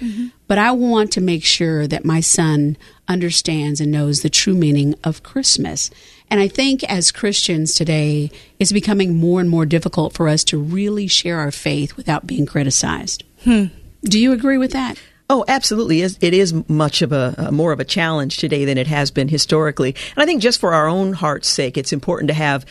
but 0.48 0.58
I 0.58 0.72
want 0.72 1.12
to 1.14 1.22
make 1.22 1.46
sure 1.46 1.88
that 1.88 2.04
my 2.04 2.22
son 2.22 2.76
understands 3.08 3.80
and 3.80 3.92
knows 3.92 4.22
the 4.22 4.30
true 4.30 4.56
meaning 4.56 4.96
of 5.04 5.22
Christmas. 5.22 5.92
And 6.30 6.40
I 6.40 6.48
think 6.48 6.84
as 6.84 7.12
Christians 7.12 7.76
today, 7.76 8.32
it's 8.60 8.72
becoming 8.72 9.16
more 9.16 9.40
and 9.40 9.50
more 9.50 9.66
difficult 9.66 10.14
for 10.14 10.28
us 10.28 10.44
to 10.46 10.58
really 10.58 11.06
share 11.08 11.40
our 11.40 11.52
faith 11.52 11.96
without 11.96 12.26
being 12.26 12.48
criticized. 12.48 13.24
Do 14.04 14.20
you 14.20 14.32
agree 14.32 14.58
with 14.58 14.72
that? 14.72 15.00
Oh, 15.30 15.46
absolutely. 15.48 16.02
It 16.02 16.18
it 16.22 16.34
is 16.34 16.54
much 16.68 17.04
of 17.04 17.12
a, 17.12 17.36
uh, 17.38 17.52
more 17.52 17.72
of 17.72 17.80
a 17.80 17.86
challenge 17.86 18.38
today 18.38 18.66
than 18.66 18.80
it 18.80 18.88
has 18.88 19.12
been 19.12 19.28
historically. 19.28 19.96
And 20.16 20.24
I 20.24 20.26
think 20.26 20.42
just 20.42 20.60
for 20.60 20.74
our 20.74 20.88
own 20.88 21.14
heart's 21.14 21.48
sake, 21.48 21.78
it's 21.78 21.94
important 21.94 22.30
to 22.30 22.34
have 22.34 22.66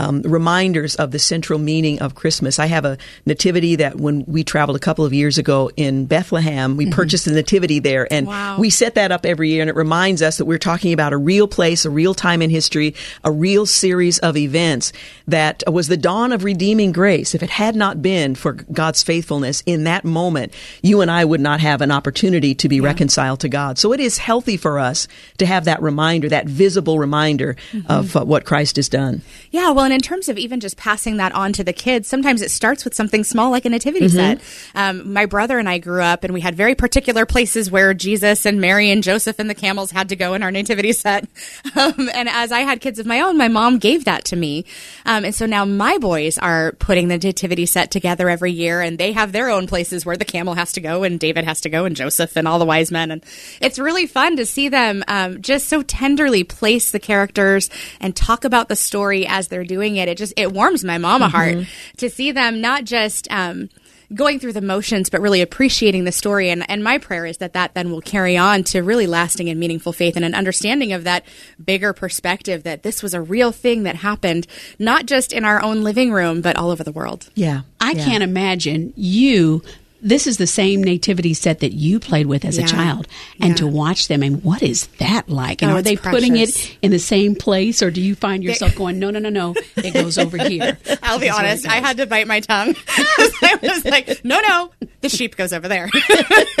um, 0.00 0.22
reminders 0.22 0.96
of 0.96 1.10
the 1.10 1.18
central 1.18 1.58
meaning 1.58 2.00
of 2.00 2.14
Christmas. 2.14 2.58
I 2.58 2.66
have 2.66 2.84
a 2.84 2.96
nativity 3.26 3.76
that 3.76 3.96
when 3.96 4.24
we 4.26 4.42
traveled 4.44 4.76
a 4.76 4.80
couple 4.80 5.04
of 5.04 5.12
years 5.12 5.38
ago 5.38 5.70
in 5.76 6.06
Bethlehem, 6.06 6.76
we 6.76 6.90
purchased 6.90 7.24
the 7.26 7.32
nativity 7.32 7.78
there, 7.80 8.06
and 8.12 8.26
Wow. 8.26 8.56
we 8.58 8.70
set 8.70 8.94
that 8.94 9.12
up 9.12 9.26
every 9.26 9.50
year, 9.50 9.60
and 9.62 9.70
it 9.70 9.76
reminds 9.76 10.22
us 10.22 10.38
that 10.38 10.46
we're 10.46 10.58
talking 10.58 10.92
about 10.92 11.12
a 11.12 11.16
real 11.18 11.46
place, 11.46 11.84
a 11.84 11.90
real 11.90 12.14
time 12.14 12.40
in 12.42 12.50
history, 12.50 12.94
a 13.24 13.30
real 13.30 13.66
series 13.66 14.18
of 14.20 14.36
events 14.36 14.92
that 15.28 15.62
was 15.66 15.88
the 15.88 15.96
dawn 15.96 16.32
of 16.32 16.44
redeeming 16.44 16.92
grace. 16.92 17.34
If 17.34 17.42
it 17.42 17.50
had 17.50 17.76
not 17.76 18.00
been 18.02 18.34
for 18.34 18.52
God's 18.52 19.02
faithfulness 19.02 19.62
in 19.66 19.84
that 19.84 20.04
moment, 20.04 20.52
you 20.82 21.00
and 21.02 21.10
I 21.10 21.24
would 21.24 21.40
not 21.40 21.60
have 21.60 21.80
an 21.82 21.90
opportunity 21.90 22.54
to 22.56 22.68
be 22.68 22.80
reconciled 22.80 23.40
to 23.40 23.48
God. 23.48 23.78
So 23.78 23.92
it 23.92 24.00
is 24.00 24.18
healthy 24.18 24.56
for 24.56 24.78
us 24.78 25.06
to 25.38 25.46
have 25.46 25.64
that 25.66 25.82
reminder, 25.82 26.28
that 26.30 26.46
visible 26.46 26.98
reminder 26.98 27.56
of 27.88 28.16
uh, 28.16 28.24
what 28.24 28.44
Christ 28.44 28.76
has 28.76 28.88
done. 28.88 29.22
Yeah, 29.50 29.70
well, 29.72 29.84
and 29.90 29.96
in 29.96 30.00
terms 30.00 30.28
of 30.28 30.38
even 30.38 30.60
just 30.60 30.76
passing 30.76 31.16
that 31.16 31.32
on 31.32 31.52
to 31.54 31.64
the 31.64 31.72
kids, 31.72 32.06
sometimes 32.06 32.42
it 32.42 32.50
starts 32.52 32.84
with 32.84 32.94
something 32.94 33.24
small 33.24 33.50
like 33.50 33.64
a 33.64 33.68
nativity 33.68 34.06
set. 34.08 34.40
Um, 34.76 35.12
my 35.12 35.26
brother 35.26 35.58
and 35.58 35.68
I 35.68 35.78
grew 35.78 36.00
up, 36.00 36.22
and 36.22 36.32
we 36.32 36.40
had 36.40 36.54
very 36.54 36.76
particular 36.76 37.26
places 37.26 37.72
where 37.72 37.92
Jesus 37.92 38.46
and 38.46 38.60
Mary 38.60 38.88
and 38.90 39.02
Joseph 39.02 39.40
and 39.40 39.50
the 39.50 39.54
camels 39.54 39.90
had 39.90 40.10
to 40.10 40.16
go 40.16 40.34
in 40.34 40.44
our 40.44 40.52
nativity 40.52 40.92
set. 40.92 41.28
Um, 41.76 42.10
and 42.12 42.28
as 42.28 42.52
I 42.52 42.60
had 42.60 42.80
kids 42.80 42.98
of 42.98 43.06
my 43.06 43.20
own, 43.20 43.38
my 43.38 43.48
mom 43.48 43.78
gave 43.78 44.04
that 44.04 44.24
to 44.26 44.36
me, 44.36 44.64
um, 45.06 45.24
and 45.24 45.34
so 45.34 45.46
now 45.46 45.64
my 45.64 45.98
boys 45.98 46.36
are 46.36 46.72
putting 46.72 47.08
the 47.08 47.16
nativity 47.16 47.64
set 47.64 47.90
together 47.90 48.28
every 48.28 48.50
year, 48.52 48.80
and 48.80 48.98
they 48.98 49.12
have 49.12 49.32
their 49.32 49.48
own 49.48 49.66
places 49.66 50.04
where 50.04 50.16
the 50.16 50.24
camel 50.24 50.54
has 50.54 50.72
to 50.72 50.80
go, 50.80 51.04
and 51.04 51.18
David 51.20 51.44
has 51.44 51.60
to 51.62 51.68
go, 51.70 51.84
and 51.84 51.96
Joseph 51.96 52.36
and 52.36 52.46
all 52.46 52.58
the 52.58 52.66
wise 52.66 52.90
men, 52.90 53.10
and 53.10 53.24
it's 53.60 53.78
really 53.78 54.06
fun 54.06 54.36
to 54.36 54.44
see 54.44 54.68
them 54.68 55.04
um, 55.08 55.40
just 55.40 55.68
so 55.68 55.82
tenderly 55.82 56.44
place 56.44 56.90
the 56.90 56.98
characters 56.98 57.70
and 58.00 58.14
talk 58.16 58.44
about 58.44 58.68
the 58.68 58.76
story 58.76 59.26
as 59.26 59.48
they're 59.48 59.64
doing 59.64 59.79
it. 59.96 60.08
It 60.08 60.18
just 60.18 60.32
it 60.36 60.52
warms 60.52 60.84
my 60.84 60.98
mama 60.98 61.28
heart 61.28 61.58
to 61.98 62.08
see 62.10 62.32
them 62.32 62.60
not 62.60 62.84
just. 62.84 63.30
Um, 63.30 63.68
Going 64.12 64.40
through 64.40 64.54
the 64.54 64.60
motions, 64.60 65.08
but 65.08 65.20
really 65.20 65.40
appreciating 65.40 66.02
the 66.02 66.10
story. 66.10 66.50
And, 66.50 66.68
and 66.68 66.82
my 66.82 66.98
prayer 66.98 67.24
is 67.26 67.36
that 67.36 67.52
that 67.52 67.74
then 67.74 67.92
will 67.92 68.00
carry 68.00 68.36
on 68.36 68.64
to 68.64 68.80
really 68.82 69.06
lasting 69.06 69.48
and 69.48 69.60
meaningful 69.60 69.92
faith 69.92 70.16
and 70.16 70.24
an 70.24 70.34
understanding 70.34 70.92
of 70.92 71.04
that 71.04 71.24
bigger 71.64 71.92
perspective 71.92 72.64
that 72.64 72.82
this 72.82 73.04
was 73.04 73.14
a 73.14 73.20
real 73.22 73.52
thing 73.52 73.84
that 73.84 73.94
happened, 73.94 74.48
not 74.80 75.06
just 75.06 75.32
in 75.32 75.44
our 75.44 75.62
own 75.62 75.84
living 75.84 76.10
room, 76.10 76.40
but 76.40 76.56
all 76.56 76.70
over 76.72 76.82
the 76.82 76.90
world. 76.90 77.30
Yeah. 77.36 77.60
I 77.80 77.92
Yeah. 77.92 78.04
can't 78.04 78.24
imagine 78.24 78.92
you. 78.96 79.62
This 80.02 80.26
is 80.26 80.38
the 80.38 80.46
same 80.46 80.82
nativity 80.82 81.34
set 81.34 81.60
that 81.60 81.72
you 81.72 82.00
played 82.00 82.26
with 82.26 82.44
as 82.44 82.56
Yeah. 82.58 82.64
a 82.64 82.68
child, 82.68 83.06
and 83.40 83.50
Yeah. 83.50 83.56
to 83.56 83.66
watch 83.66 84.08
them 84.08 84.22
and 84.22 84.42
what 84.42 84.62
is 84.62 84.86
that 84.98 85.28
like? 85.28 85.62
And 85.62 85.70
Oh, 85.70 85.76
are 85.76 85.82
they 85.82 85.96
putting 85.96 86.36
it 86.36 86.76
in 86.82 86.90
the 86.90 86.98
same 86.98 87.34
place, 87.34 87.82
or 87.82 87.90
do 87.90 88.00
you 88.00 88.14
find 88.14 88.42
yourself 88.42 88.74
going, 88.74 88.98
no, 88.98 89.10
no, 89.10 89.18
no, 89.18 89.28
no, 89.28 89.54
it 89.76 89.92
goes 89.94 90.16
over 90.18 90.36
here? 90.48 90.78
I'll 91.02 91.18
be 91.18 91.26
This 91.26 91.34
is 91.34 91.36
where 91.36 91.44
it 91.44 91.48
honest, 91.50 91.68
I 91.68 91.76
had 91.76 91.96
to 91.98 92.06
bite 92.06 92.26
my 92.26 92.40
tongue. 92.40 92.74
I 92.88 93.58
was 93.62 93.84
like, 93.84 94.24
no, 94.24 94.40
no, 94.40 94.70
the 95.02 95.08
sheep 95.08 95.36
goes 95.36 95.52
over 95.52 95.68
there. 95.68 95.88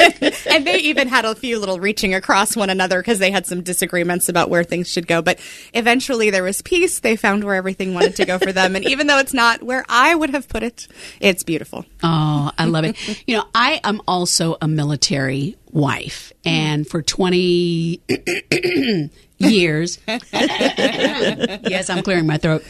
and 0.50 0.66
they 0.66 0.78
even 0.78 1.08
had 1.08 1.24
a 1.24 1.34
few 1.34 1.58
little 1.58 1.80
reaching 1.80 2.14
across 2.14 2.56
one 2.56 2.70
another 2.70 3.00
because 3.00 3.18
they 3.18 3.30
had 3.30 3.46
some 3.46 3.62
disagreements 3.62 4.28
about 4.28 4.50
where 4.50 4.64
things 4.64 4.88
should 4.90 5.06
go. 5.06 5.22
But 5.22 5.38
eventually 5.74 6.30
there 6.30 6.42
was 6.42 6.62
peace. 6.62 7.00
They 7.00 7.16
found 7.16 7.44
where 7.44 7.54
everything 7.54 7.94
wanted 7.94 8.16
to 8.16 8.24
go 8.24 8.38
for 8.38 8.52
them. 8.52 8.76
And 8.76 8.84
even 8.86 9.06
though 9.06 9.18
it's 9.18 9.34
not 9.34 9.62
where 9.62 9.84
I 9.88 10.14
would 10.14 10.30
have 10.30 10.48
put 10.48 10.62
it, 10.62 10.86
it's 11.20 11.42
beautiful. 11.42 11.84
Oh, 12.02 12.50
I 12.58 12.64
love 12.66 12.84
it. 12.84 12.96
You 13.30 13.36
know, 13.36 13.44
I 13.54 13.80
am 13.84 14.02
also 14.08 14.56
a 14.60 14.66
military 14.66 15.56
wife, 15.70 16.32
and 16.44 16.84
for 16.84 17.00
20 17.00 18.00
years, 19.38 20.00
yes, 20.08 21.88
I'm 21.88 22.02
clearing 22.02 22.26
my 22.26 22.38
throat. 22.38 22.64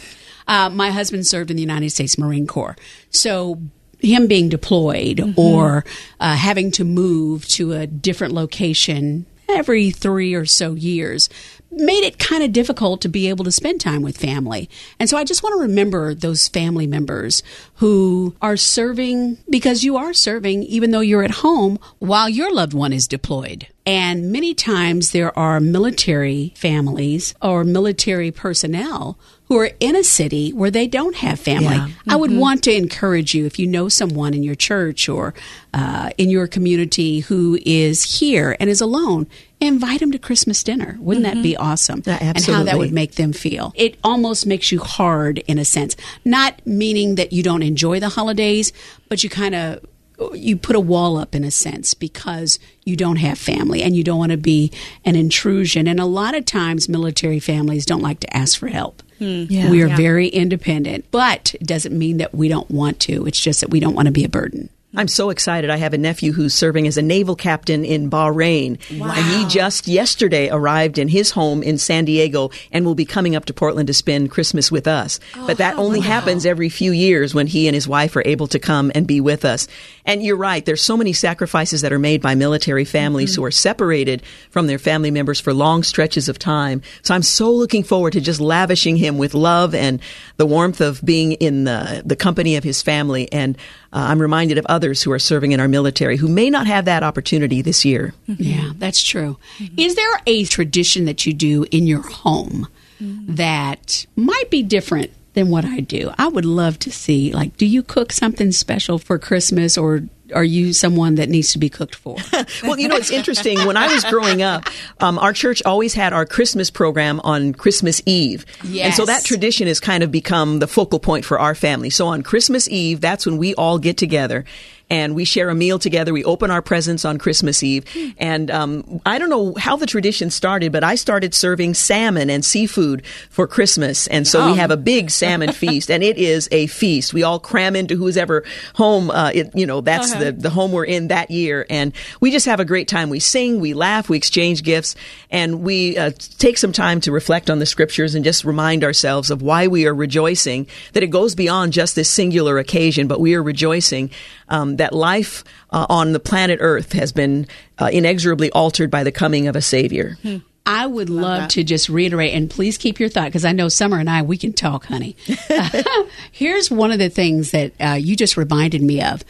Uh, 0.46 0.68
my 0.68 0.90
husband 0.90 1.26
served 1.26 1.50
in 1.50 1.56
the 1.56 1.62
United 1.62 1.88
States 1.88 2.18
Marine 2.18 2.46
Corps. 2.46 2.76
So, 3.08 3.58
him 4.00 4.26
being 4.26 4.50
deployed 4.50 5.32
or 5.38 5.86
uh, 6.20 6.36
having 6.36 6.72
to 6.72 6.84
move 6.84 7.48
to 7.48 7.72
a 7.72 7.86
different 7.86 8.34
location 8.34 9.24
every 9.48 9.90
three 9.90 10.34
or 10.34 10.44
so 10.44 10.74
years 10.74 11.30
made 11.70 12.04
it 12.04 12.18
kind 12.18 12.42
of 12.42 12.52
difficult 12.52 13.00
to 13.02 13.08
be 13.08 13.28
able 13.28 13.44
to 13.44 13.52
spend 13.52 13.80
time 13.80 14.02
with 14.02 14.18
family. 14.18 14.68
And 14.98 15.08
so 15.08 15.16
I 15.16 15.24
just 15.24 15.42
want 15.42 15.54
to 15.54 15.60
remember 15.60 16.14
those 16.14 16.48
family 16.48 16.86
members 16.86 17.42
who 17.76 18.34
are 18.42 18.56
serving 18.56 19.38
because 19.48 19.84
you 19.84 19.96
are 19.96 20.12
serving 20.12 20.64
even 20.64 20.90
though 20.90 21.00
you're 21.00 21.22
at 21.22 21.30
home 21.30 21.78
while 21.98 22.28
your 22.28 22.52
loved 22.52 22.74
one 22.74 22.92
is 22.92 23.06
deployed. 23.06 23.66
And 23.86 24.30
many 24.30 24.54
times 24.54 25.12
there 25.12 25.36
are 25.38 25.60
military 25.60 26.52
families 26.56 27.34
or 27.40 27.64
military 27.64 28.30
personnel 28.30 29.18
who 29.50 29.58
are 29.58 29.72
in 29.80 29.96
a 29.96 30.04
city 30.04 30.52
where 30.52 30.70
they 30.70 30.86
don't 30.86 31.16
have 31.16 31.40
family. 31.40 31.74
Yeah. 31.74 31.88
I 32.08 32.14
would 32.14 32.30
want 32.30 32.62
to 32.64 32.72
encourage 32.72 33.34
you 33.34 33.46
if 33.46 33.58
you 33.58 33.66
know 33.66 33.88
someone 33.88 34.32
in 34.32 34.44
your 34.44 34.54
church 34.54 35.08
or 35.08 35.34
uh, 35.74 36.10
in 36.16 36.30
your 36.30 36.46
community 36.46 37.18
who 37.18 37.58
is 37.66 38.20
here 38.20 38.56
and 38.60 38.70
is 38.70 38.80
alone, 38.80 39.26
invite 39.60 39.98
them 39.98 40.12
to 40.12 40.20
Christmas 40.20 40.62
dinner. 40.62 40.96
Wouldn't 41.00 41.26
that 41.26 41.42
be 41.42 41.56
awesome? 41.56 42.00
Yeah, 42.06 42.18
And 42.20 42.44
how 42.44 42.62
that 42.62 42.78
would 42.78 42.92
make 42.92 43.16
them 43.16 43.32
feel. 43.32 43.72
It 43.74 43.98
almost 44.04 44.46
makes 44.46 44.70
you 44.70 44.78
hard 44.78 45.38
in 45.38 45.58
a 45.58 45.64
sense. 45.64 45.96
Not 46.24 46.64
meaning 46.64 47.16
that 47.16 47.32
you 47.32 47.42
don't 47.42 47.64
enjoy 47.64 47.98
the 47.98 48.08
holidays, 48.08 48.72
but 49.08 49.24
you 49.24 49.30
kind 49.30 49.56
of 49.56 49.84
you 50.32 50.56
put 50.56 50.76
a 50.76 50.80
wall 50.80 51.16
up 51.16 51.34
in 51.34 51.42
a 51.42 51.50
sense 51.50 51.94
because 51.94 52.60
you 52.84 52.94
don't 52.94 53.16
have 53.16 53.36
family 53.36 53.82
and 53.82 53.96
you 53.96 54.04
don't 54.04 54.18
want 54.18 54.30
to 54.30 54.38
be 54.38 54.70
an 55.04 55.16
intrusion. 55.16 55.88
And 55.88 55.98
a 55.98 56.04
lot 56.04 56.36
of 56.36 56.44
times 56.44 56.88
military 56.88 57.40
families 57.40 57.84
don't 57.84 58.02
like 58.02 58.20
to 58.20 58.36
ask 58.36 58.56
for 58.56 58.68
help. 58.68 59.02
Hmm. 59.20 59.44
Yeah. 59.50 59.70
we 59.70 59.82
are 59.82 59.88
Yeah. 59.88 59.96
very 59.96 60.28
independent, 60.28 61.04
but 61.10 61.54
it 61.60 61.66
doesn't 61.66 61.96
mean 61.96 62.16
that 62.16 62.34
we 62.34 62.48
don't 62.48 62.70
want 62.70 62.98
to. 63.00 63.26
It's 63.26 63.40
just 63.40 63.60
that 63.60 63.68
we 63.70 63.78
don't 63.78 63.94
want 63.94 64.06
to 64.06 64.12
be 64.12 64.24
a 64.24 64.28
burden. 64.30 64.70
I'm 64.96 65.06
so 65.06 65.30
excited. 65.30 65.70
I 65.70 65.76
have 65.76 65.94
a 65.94 65.98
nephew 65.98 66.32
who's 66.32 66.52
serving 66.52 66.88
as 66.88 66.96
a 66.96 67.02
naval 67.02 67.36
captain 67.36 67.84
in 67.84 68.10
Bahrain. 68.10 68.80
And 68.90 69.26
he 69.26 69.46
just 69.46 69.86
yesterday 69.86 70.48
arrived 70.50 70.98
in 70.98 71.06
his 71.06 71.30
home 71.30 71.62
in 71.62 71.78
San 71.78 72.04
Diego 72.06 72.50
and 72.72 72.84
will 72.84 72.96
be 72.96 73.04
coming 73.04 73.36
up 73.36 73.44
to 73.44 73.54
Portland 73.54 73.86
to 73.86 73.94
spend 73.94 74.32
Christmas 74.32 74.72
with 74.72 74.88
us. 74.88 75.20
Oh, 75.36 75.46
but 75.46 75.58
that 75.58 75.76
only 75.76 76.00
happens 76.00 76.44
every 76.44 76.68
few 76.68 76.90
years 76.90 77.34
when 77.34 77.46
he 77.46 77.68
and 77.68 77.74
his 77.74 77.86
wife 77.86 78.16
are 78.16 78.26
able 78.26 78.48
to 78.48 78.58
come 78.58 78.90
and 78.92 79.06
be 79.06 79.20
with 79.20 79.44
us. 79.44 79.68
And 80.04 80.24
you're 80.24 80.36
right, 80.36 80.64
there's 80.64 80.82
so 80.82 80.96
many 80.96 81.12
sacrifices 81.12 81.82
that 81.82 81.92
are 81.92 81.98
made 81.98 82.20
by 82.20 82.34
military 82.34 82.84
families 82.84 83.36
who 83.36 83.42
mm-hmm. 83.42 83.48
are 83.48 83.52
separated 83.52 84.22
from 84.50 84.66
their 84.66 84.78
family 84.78 85.12
members 85.12 85.38
for 85.38 85.54
long 85.54 85.84
stretches 85.84 86.28
of 86.28 86.36
time. 86.36 86.82
So 87.02 87.14
I'm 87.14 87.22
so 87.22 87.52
looking 87.52 87.84
forward 87.84 88.14
to 88.14 88.20
just 88.20 88.40
lavishing 88.40 88.96
him 88.96 89.18
with 89.18 89.34
love 89.34 89.72
and 89.72 90.00
the 90.36 90.46
warmth 90.46 90.80
of 90.80 91.00
being 91.04 91.32
in 91.32 91.62
the, 91.62 92.02
the 92.04 92.16
company 92.16 92.56
of 92.56 92.64
his 92.64 92.82
family. 92.82 93.30
And 93.32 93.56
uh, 93.92 94.06
I'm 94.10 94.20
reminded 94.20 94.58
of 94.58 94.66
others 94.66 95.02
who 95.02 95.10
are 95.10 95.18
serving 95.18 95.52
in 95.52 95.60
our 95.60 95.68
military 95.68 96.16
who 96.16 96.28
may 96.28 96.48
not 96.48 96.66
have 96.66 96.84
that 96.84 97.02
opportunity 97.02 97.60
this 97.60 97.84
year. 97.84 98.14
Mm-hmm. 98.28 98.42
Yeah, 98.42 98.72
that's 98.76 99.02
true. 99.02 99.36
Mm-hmm. 99.58 99.78
Is 99.78 99.96
there 99.96 100.20
a 100.26 100.44
tradition 100.44 101.06
that 101.06 101.26
you 101.26 101.32
do 101.32 101.66
in 101.70 101.86
your 101.86 102.02
home 102.02 102.68
mm-hmm. 103.02 103.34
that 103.34 104.06
might 104.14 104.50
be 104.50 104.62
different 104.62 105.10
than 105.34 105.48
what 105.48 105.64
I 105.64 105.80
do? 105.80 106.12
I 106.18 106.28
would 106.28 106.44
love 106.44 106.78
to 106.80 106.92
see, 106.92 107.32
like, 107.32 107.56
do 107.56 107.66
you 107.66 107.82
cook 107.82 108.12
something 108.12 108.52
special 108.52 108.98
for 108.98 109.18
Christmas 109.18 109.76
or 109.76 110.04
are 110.32 110.44
you 110.44 110.72
someone 110.72 111.16
that 111.16 111.28
needs 111.28 111.52
to 111.52 111.58
be 111.58 111.68
cooked 111.68 111.94
for? 111.94 112.16
well, 112.62 112.78
you 112.78 112.88
know, 112.88 112.96
it's 112.96 113.10
interesting. 113.10 113.58
When 113.66 113.76
I 113.76 113.92
was 113.92 114.04
growing 114.04 114.42
up, 114.42 114.68
um, 115.00 115.18
our 115.18 115.32
church 115.32 115.62
always 115.64 115.94
had 115.94 116.12
our 116.12 116.26
Christmas 116.26 116.70
program 116.70 117.20
on 117.20 117.52
Christmas 117.52 118.02
Eve. 118.06 118.44
And 118.86 118.94
so 118.94 119.04
that 119.06 119.24
tradition 119.24 119.66
has 119.66 119.80
kind 119.80 120.02
of 120.02 120.10
become 120.10 120.58
the 120.58 120.66
focal 120.66 120.98
point 120.98 121.24
for 121.24 121.38
our 121.38 121.54
family. 121.54 121.90
So 121.90 122.06
on 122.08 122.22
Christmas 122.22 122.68
Eve, 122.68 123.00
that's 123.00 123.26
when 123.26 123.36
we 123.36 123.54
all 123.54 123.78
get 123.78 123.96
together 123.96 124.44
and 124.90 125.14
we 125.14 125.24
share 125.24 125.48
a 125.48 125.54
meal 125.54 125.78
together. 125.78 126.12
We 126.12 126.24
open 126.24 126.50
our 126.50 126.60
presents 126.60 127.04
on 127.04 127.16
Christmas 127.18 127.62
Eve. 127.62 127.84
And 128.18 128.50
um, 128.50 129.00
I 129.06 129.18
don't 129.18 129.30
know 129.30 129.54
how 129.54 129.76
the 129.76 129.86
tradition 129.86 130.30
started, 130.30 130.72
but 130.72 130.82
I 130.82 130.96
started 130.96 131.32
serving 131.32 131.74
salmon 131.74 132.28
and 132.28 132.44
seafood 132.44 133.06
for 133.30 133.46
Christmas. 133.46 134.08
And 134.08 134.26
so 134.26 134.50
we 134.50 134.58
have 134.58 134.72
a 134.72 134.76
big 134.76 135.10
salmon 135.10 135.52
feast, 135.60 135.90
and 135.90 136.02
it 136.02 136.18
is 136.18 136.48
a 136.50 136.66
feast. 136.66 137.14
We 137.14 137.22
all 137.22 137.38
cram 137.38 137.76
into 137.76 137.96
who's 137.96 138.16
ever 138.16 138.44
home. 138.74 139.10
Uh, 139.10 139.30
it, 139.32 139.54
you 139.54 139.64
know, 139.64 139.80
that's 139.80 140.12
the, 140.14 140.32
the 140.32 140.50
home 140.50 140.72
we're 140.72 140.84
in 140.84 141.08
that 141.08 141.30
year. 141.30 141.66
And 141.70 141.92
we 142.20 142.32
just 142.32 142.46
have 142.46 142.58
a 142.58 142.64
great 142.64 142.88
time. 142.88 143.10
We 143.10 143.20
sing, 143.20 143.60
we 143.60 143.74
laugh, 143.74 144.08
we 144.08 144.16
exchange 144.16 144.64
gifts, 144.64 144.96
and 145.30 145.62
we 145.62 145.96
uh, 145.96 146.10
take 146.38 146.58
some 146.58 146.72
time 146.72 147.00
to 147.02 147.12
reflect 147.12 147.48
on 147.48 147.60
the 147.60 147.66
scriptures 147.66 148.16
and 148.16 148.24
just 148.24 148.44
remind 148.44 148.82
ourselves 148.82 149.30
of 149.30 149.40
why 149.40 149.68
we 149.68 149.86
are 149.86 149.94
rejoicing, 149.94 150.66
that 150.94 151.04
it 151.04 151.08
goes 151.10 151.36
beyond 151.36 151.72
just 151.72 151.94
this 151.94 152.10
singular 152.10 152.58
occasion, 152.58 153.06
but 153.06 153.20
we 153.20 153.34
are 153.34 153.42
rejoicing 153.42 154.10
um, 154.50 154.76
that 154.76 154.92
life 154.92 155.44
uh, 155.70 155.86
on 155.88 156.12
the 156.12 156.20
planet 156.20 156.58
Earth 156.60 156.92
has 156.92 157.12
been 157.12 157.46
uh, 157.78 157.90
inexorably 157.92 158.50
altered 158.52 158.90
by 158.90 159.04
the 159.04 159.12
coming 159.12 159.48
of 159.48 159.56
a 159.56 159.62
Savior. 159.62 160.18
I 160.66 160.86
would 160.86 161.08
love, 161.08 161.48
to 161.48 161.64
just 161.64 161.88
reiterate, 161.88 162.34
and 162.34 162.50
please 162.50 162.76
keep 162.76 163.00
your 163.00 163.08
thought 163.08 163.26
because 163.26 163.44
I 163.44 163.52
know 163.52 163.68
Summer 163.68 163.98
and 163.98 164.10
I 164.10 164.22
we 164.22 164.36
can 164.36 164.52
talk, 164.52 164.84
honey. 164.84 165.16
here's 166.32 166.70
one 166.70 166.92
of 166.92 166.98
the 166.98 167.08
things 167.08 167.52
that 167.52 167.72
uh, 167.80 167.94
you 167.94 168.14
just 168.14 168.36
reminded 168.36 168.82
me 168.82 169.02
of: 169.02 169.24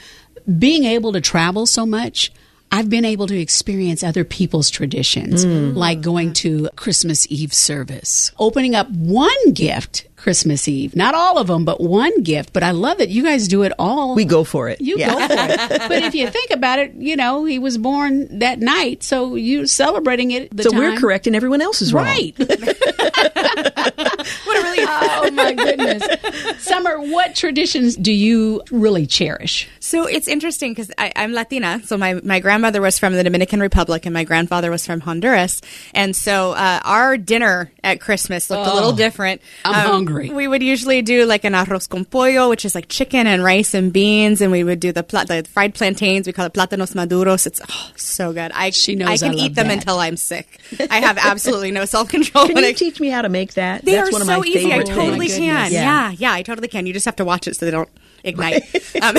being 0.59 0.85
able 0.85 1.12
to 1.12 1.21
travel 1.21 1.67
so 1.67 1.87
much. 1.87 2.33
I've 2.73 2.89
been 2.89 3.05
able 3.05 3.27
to 3.27 3.39
experience 3.39 4.03
other 4.05 4.25
people's 4.25 4.71
traditions, 4.71 5.45
mm. 5.45 5.75
like 5.75 6.00
going 6.00 6.33
to 6.35 6.69
Christmas 6.77 7.27
Eve 7.31 7.53
service, 7.53 8.31
opening 8.39 8.75
up 8.77 8.89
one 8.91 9.53
gift 9.53 10.07
Christmas 10.21 10.69
Eve. 10.69 10.95
Not 10.95 11.15
all 11.15 11.39
of 11.39 11.47
them, 11.47 11.65
but 11.65 11.81
one 11.81 12.23
gift. 12.23 12.53
But 12.53 12.62
I 12.62 12.73
love 12.73 12.99
that 12.99 13.09
you 13.09 13.23
guys 13.25 13.49
do 13.49 13.62
it 13.62 13.73
all. 13.79 14.15
We 14.15 14.27
go 14.27 14.45
for 14.45 14.69
it. 14.69 14.79
You 14.81 14.99
Yeah. 14.99 15.15
go 15.15 15.27
for 15.27 15.75
it. 15.75 15.81
But 15.89 16.03
if 16.03 16.15
you 16.15 16.29
think 16.29 16.50
about 16.50 16.79
it, 16.79 16.93
you 16.95 17.17
know, 17.17 17.45
he 17.47 17.59
was 17.59 17.79
born 17.79 18.39
that 18.41 18.61
night, 18.61 19.03
so 19.03 19.35
you're 19.35 19.67
celebrating 19.67 20.31
it 20.31 20.55
the 20.55 20.65
So 20.65 20.71
time. 20.71 20.79
we're 20.79 20.97
correct 20.99 21.27
and 21.27 21.35
everyone 21.35 21.62
else 21.62 21.81
is 21.83 21.93
wrong. 21.95 22.05
Right. 22.05 22.35
what 24.62 24.79
a. 24.79 24.90
Oh, 25.23 25.31
my 25.33 25.52
goodness. 25.52 26.62
Summer, 26.62 26.99
what 27.00 27.35
traditions 27.35 27.97
do 27.97 28.12
you 28.12 28.62
really 28.71 29.07
cherish? 29.07 29.69
So 29.81 30.07
it's 30.07 30.29
interesting 30.29 30.73
because 30.73 30.90
I'm 30.99 31.33
Latina. 31.33 31.81
So 31.85 31.97
my, 31.97 32.14
my 32.14 32.40
grandmother 32.40 32.81
was 32.81 32.99
from 32.99 33.12
the 33.14 33.23
Dominican 33.25 33.61
Republic 33.61 34.07
and 34.07 34.12
my 34.14 34.25
grandfather 34.25 34.71
was 34.71 34.87
from 34.87 35.00
Honduras. 35.00 35.61
And 35.95 36.14
so 36.14 36.52
uh, 36.52 36.81
our 36.85 37.17
dinner 37.17 37.71
at 37.85 38.00
Christmas 38.00 38.50
looked 38.50 38.67
a 38.69 38.75
little 38.75 38.93
different. 38.93 39.40
I'm 39.64 39.87
Um, 39.87 39.93
hungry. 39.93 40.31
We 40.31 40.47
would 40.49 40.62
usually 40.62 41.02
do 41.02 41.25
like 41.26 41.45
an 41.45 41.52
arroz 41.55 41.88
con 41.88 42.05
pollo, 42.05 42.49
which 42.49 42.64
is 42.64 42.75
like 42.75 42.88
chicken 42.88 43.26
and 43.26 43.43
rice 43.45 43.75
and 43.75 43.93
beans. 43.93 44.40
And 44.40 44.50
we 44.52 44.64
would 44.64 44.81
do 44.81 44.93
the, 44.93 45.02
pla- 45.02 45.25
the 45.25 45.45
fried 45.45 45.75
plantains. 45.75 46.26
We 46.26 46.33
call 46.33 46.47
it 46.47 46.52
plátanos 46.55 46.95
maduros. 46.95 47.47
It's 47.47 47.61
oh, 47.69 47.90
so 47.97 48.33
good. 48.33 48.52
I, 48.52 48.71
She 48.71 48.95
knows 48.97 49.09
I 49.09 49.12
I 49.12 49.29
can 49.31 49.33
love 49.38 49.47
eat 49.47 49.55
them 49.55 49.69
that. 49.69 49.79
until 49.79 49.99
I'm 49.99 50.17
sick. 50.17 50.61
I 50.90 51.00
have 51.00 51.19
absolutely 51.19 51.71
no 51.71 51.85
self 51.85 52.09
control. 52.09 52.47
Can 52.47 52.57
you 52.59 52.75
teach 52.75 53.00
me 53.00 53.09
how 53.09 53.23
to 53.23 53.29
make 53.29 53.55
that? 53.55 53.85
They 53.85 53.93
That's 53.93 54.09
are 54.11 54.12
one 54.12 54.23
of 54.23 54.26
so 54.29 54.38
my 54.40 54.47
easy. 54.57 54.73
I 54.73 54.83
totally 54.83 55.28
things. 55.28 55.38
can. 55.38 55.73
Yeah. 55.73 55.83
Yeah. 55.83 56.11
yeah, 56.11 56.33
I 56.33 56.42
totally 56.42 56.69
can. 56.69 56.87
You 56.87 56.92
just 56.92 57.07
have 57.07 57.16
to 57.16 57.25
watch 57.25 57.47
it 57.49 57.57
so 57.57 57.64
they 57.64 57.71
don't 57.71 57.88
ignite. 58.25 58.62
um, 59.02 59.16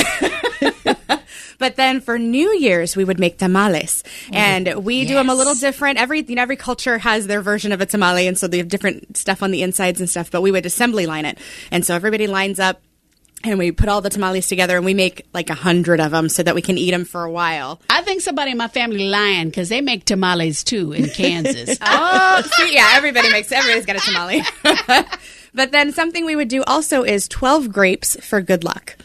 but 1.57 1.75
then 1.75 2.01
for 2.01 2.17
New 2.17 2.53
Year's, 2.57 2.95
we 2.95 3.03
would 3.03 3.19
make 3.19 3.37
tamales, 3.37 4.03
and 4.31 4.83
we 4.83 5.05
do 5.05 5.15
them 5.15 5.29
a 5.29 5.35
little 5.35 5.55
different. 5.55 5.99
Every 5.99 6.23
you 6.23 6.35
know, 6.35 6.41
every 6.41 6.55
culture 6.55 6.97
has 6.97 7.27
their 7.27 7.41
version 7.41 7.71
of 7.71 7.81
a 7.81 7.85
tamale, 7.85 8.27
and 8.27 8.37
so 8.37 8.47
they 8.47 8.57
have 8.57 8.67
different 8.67 9.17
stuff 9.17 9.43
on 9.43 9.51
the 9.51 9.61
insides 9.61 9.99
and 9.99 10.09
stuff. 10.09 10.31
But 10.31 10.41
we 10.41 10.51
would 10.51 10.65
assembly 10.65 11.05
line 11.05 11.25
it, 11.25 11.37
and 11.71 11.85
so 11.85 11.95
everybody 11.95 12.27
lines 12.27 12.59
up. 12.59 12.81
And 13.43 13.57
we 13.57 13.71
put 13.71 13.89
all 13.89 14.01
the 14.01 14.09
tamales 14.09 14.47
together, 14.47 14.75
and 14.77 14.85
we 14.85 14.93
make 14.93 15.25
like 15.33 15.49
a 15.49 15.55
hundred 15.55 15.99
of 15.99 16.11
them 16.11 16.29
so 16.29 16.43
that 16.43 16.53
we 16.53 16.61
can 16.61 16.77
eat 16.77 16.91
them 16.91 17.05
for 17.05 17.23
a 17.23 17.31
while. 17.31 17.81
I 17.89 18.01
think 18.03 18.21
somebody 18.21 18.51
in 18.51 18.57
my 18.57 18.67
family 18.67 19.07
lying 19.09 19.49
because 19.49 19.69
they 19.69 19.81
make 19.81 20.05
tamales 20.05 20.63
too 20.63 20.91
in 20.93 21.09
Kansas. 21.09 21.77
Oh, 22.03 22.41
see, 22.57 22.73
yeah, 22.73 22.91
everybody 22.93 23.31
makes 23.31 23.51
everybody's 23.51 23.85
got 23.85 23.95
a 23.95 23.99
tamale. 23.99 24.41
but 25.53 25.71
then 25.71 25.91
something 25.91 26.25
we 26.25 26.35
would 26.35 26.47
do 26.47 26.63
also 26.63 27.03
is 27.03 27.27
12 27.27 27.71
grapes 27.71 28.15
for 28.25 28.41
good 28.41 28.63
luck. 28.63 28.95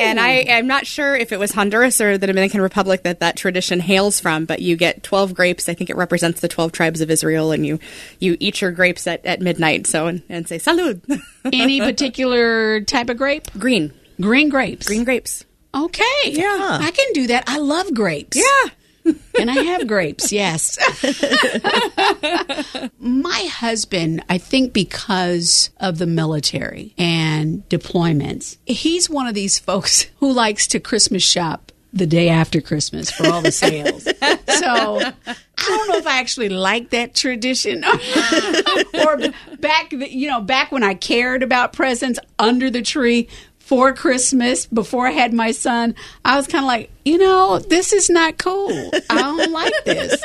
And 0.00 0.20
I 0.20 0.30
am 0.48 0.66
not 0.66 0.86
sure 0.86 1.16
if 1.16 1.32
it 1.32 1.38
was 1.38 1.52
Honduras 1.52 2.00
or 2.00 2.18
the 2.18 2.26
Dominican 2.26 2.60
Republic 2.60 3.02
that 3.02 3.20
that 3.20 3.36
tradition 3.36 3.80
hails 3.80 4.20
from, 4.20 4.44
but 4.44 4.62
you 4.62 4.76
get 4.76 5.02
12 5.02 5.34
grapes. 5.34 5.68
I 5.68 5.74
think 5.74 5.90
it 5.90 5.96
represents 5.96 6.40
the 6.40 6.48
12 6.48 6.72
tribes 6.72 7.00
of 7.00 7.10
Israel, 7.10 7.50
and 7.50 7.66
you, 7.66 7.78
you 8.20 8.36
eat 8.38 8.60
your 8.60 8.70
grapes 8.70 9.06
at, 9.06 9.24
at 9.26 9.40
midnight. 9.40 9.86
So, 9.86 10.06
and, 10.06 10.22
and 10.28 10.46
say, 10.46 10.58
salud. 10.58 11.20
Any 11.52 11.80
particular 11.80 12.80
type 12.82 13.10
of 13.10 13.16
grape? 13.16 13.50
Green. 13.58 13.92
Green 14.20 14.48
grapes. 14.48 14.86
Green 14.86 15.04
grapes. 15.04 15.44
Okay. 15.74 16.04
Yeah. 16.24 16.78
I 16.80 16.90
can 16.90 17.12
do 17.12 17.26
that. 17.28 17.44
I 17.46 17.58
love 17.58 17.92
grapes. 17.94 18.36
Yeah. 18.36 18.70
And 19.38 19.50
I 19.50 19.62
have 19.62 19.86
grapes, 19.86 20.32
yes. 20.32 20.78
My 22.98 23.48
husband, 23.50 24.24
I 24.28 24.38
think 24.38 24.72
because 24.72 25.70
of 25.78 25.98
the 25.98 26.06
military 26.06 26.94
and 26.98 27.68
deployments, 27.68 28.58
he's 28.66 29.08
one 29.08 29.26
of 29.26 29.34
these 29.34 29.58
folks 29.58 30.06
who 30.18 30.32
likes 30.32 30.66
to 30.68 30.80
Christmas 30.80 31.22
shop 31.22 31.72
the 31.92 32.06
day 32.06 32.28
after 32.28 32.60
Christmas 32.60 33.10
for 33.10 33.26
all 33.28 33.40
the 33.40 33.52
sales. 33.52 34.04
so 34.04 34.14
I 34.18 35.34
don't 35.56 35.88
know 35.88 35.96
if 35.96 36.06
I 36.06 36.18
actually 36.18 36.50
like 36.50 36.90
that 36.90 37.14
tradition 37.14 37.84
or 39.06 39.18
back, 39.58 39.92
you 39.92 40.28
know, 40.28 40.40
back 40.40 40.70
when 40.70 40.82
I 40.82 40.94
cared 40.94 41.42
about 41.42 41.72
presents 41.72 42.18
under 42.38 42.70
the 42.70 42.82
tree 42.82 43.28
for 43.68 43.92
Christmas 43.92 44.64
before 44.64 45.06
I 45.06 45.10
had 45.10 45.34
my 45.34 45.50
son, 45.50 45.94
I 46.24 46.36
was 46.36 46.46
kind 46.46 46.64
of 46.64 46.68
like, 46.68 46.90
you 47.04 47.18
know, 47.18 47.58
this 47.58 47.92
is 47.92 48.08
not 48.08 48.38
cool. 48.38 48.90
I 49.10 49.20
don't 49.20 49.52
like 49.52 49.74
this. 49.84 50.24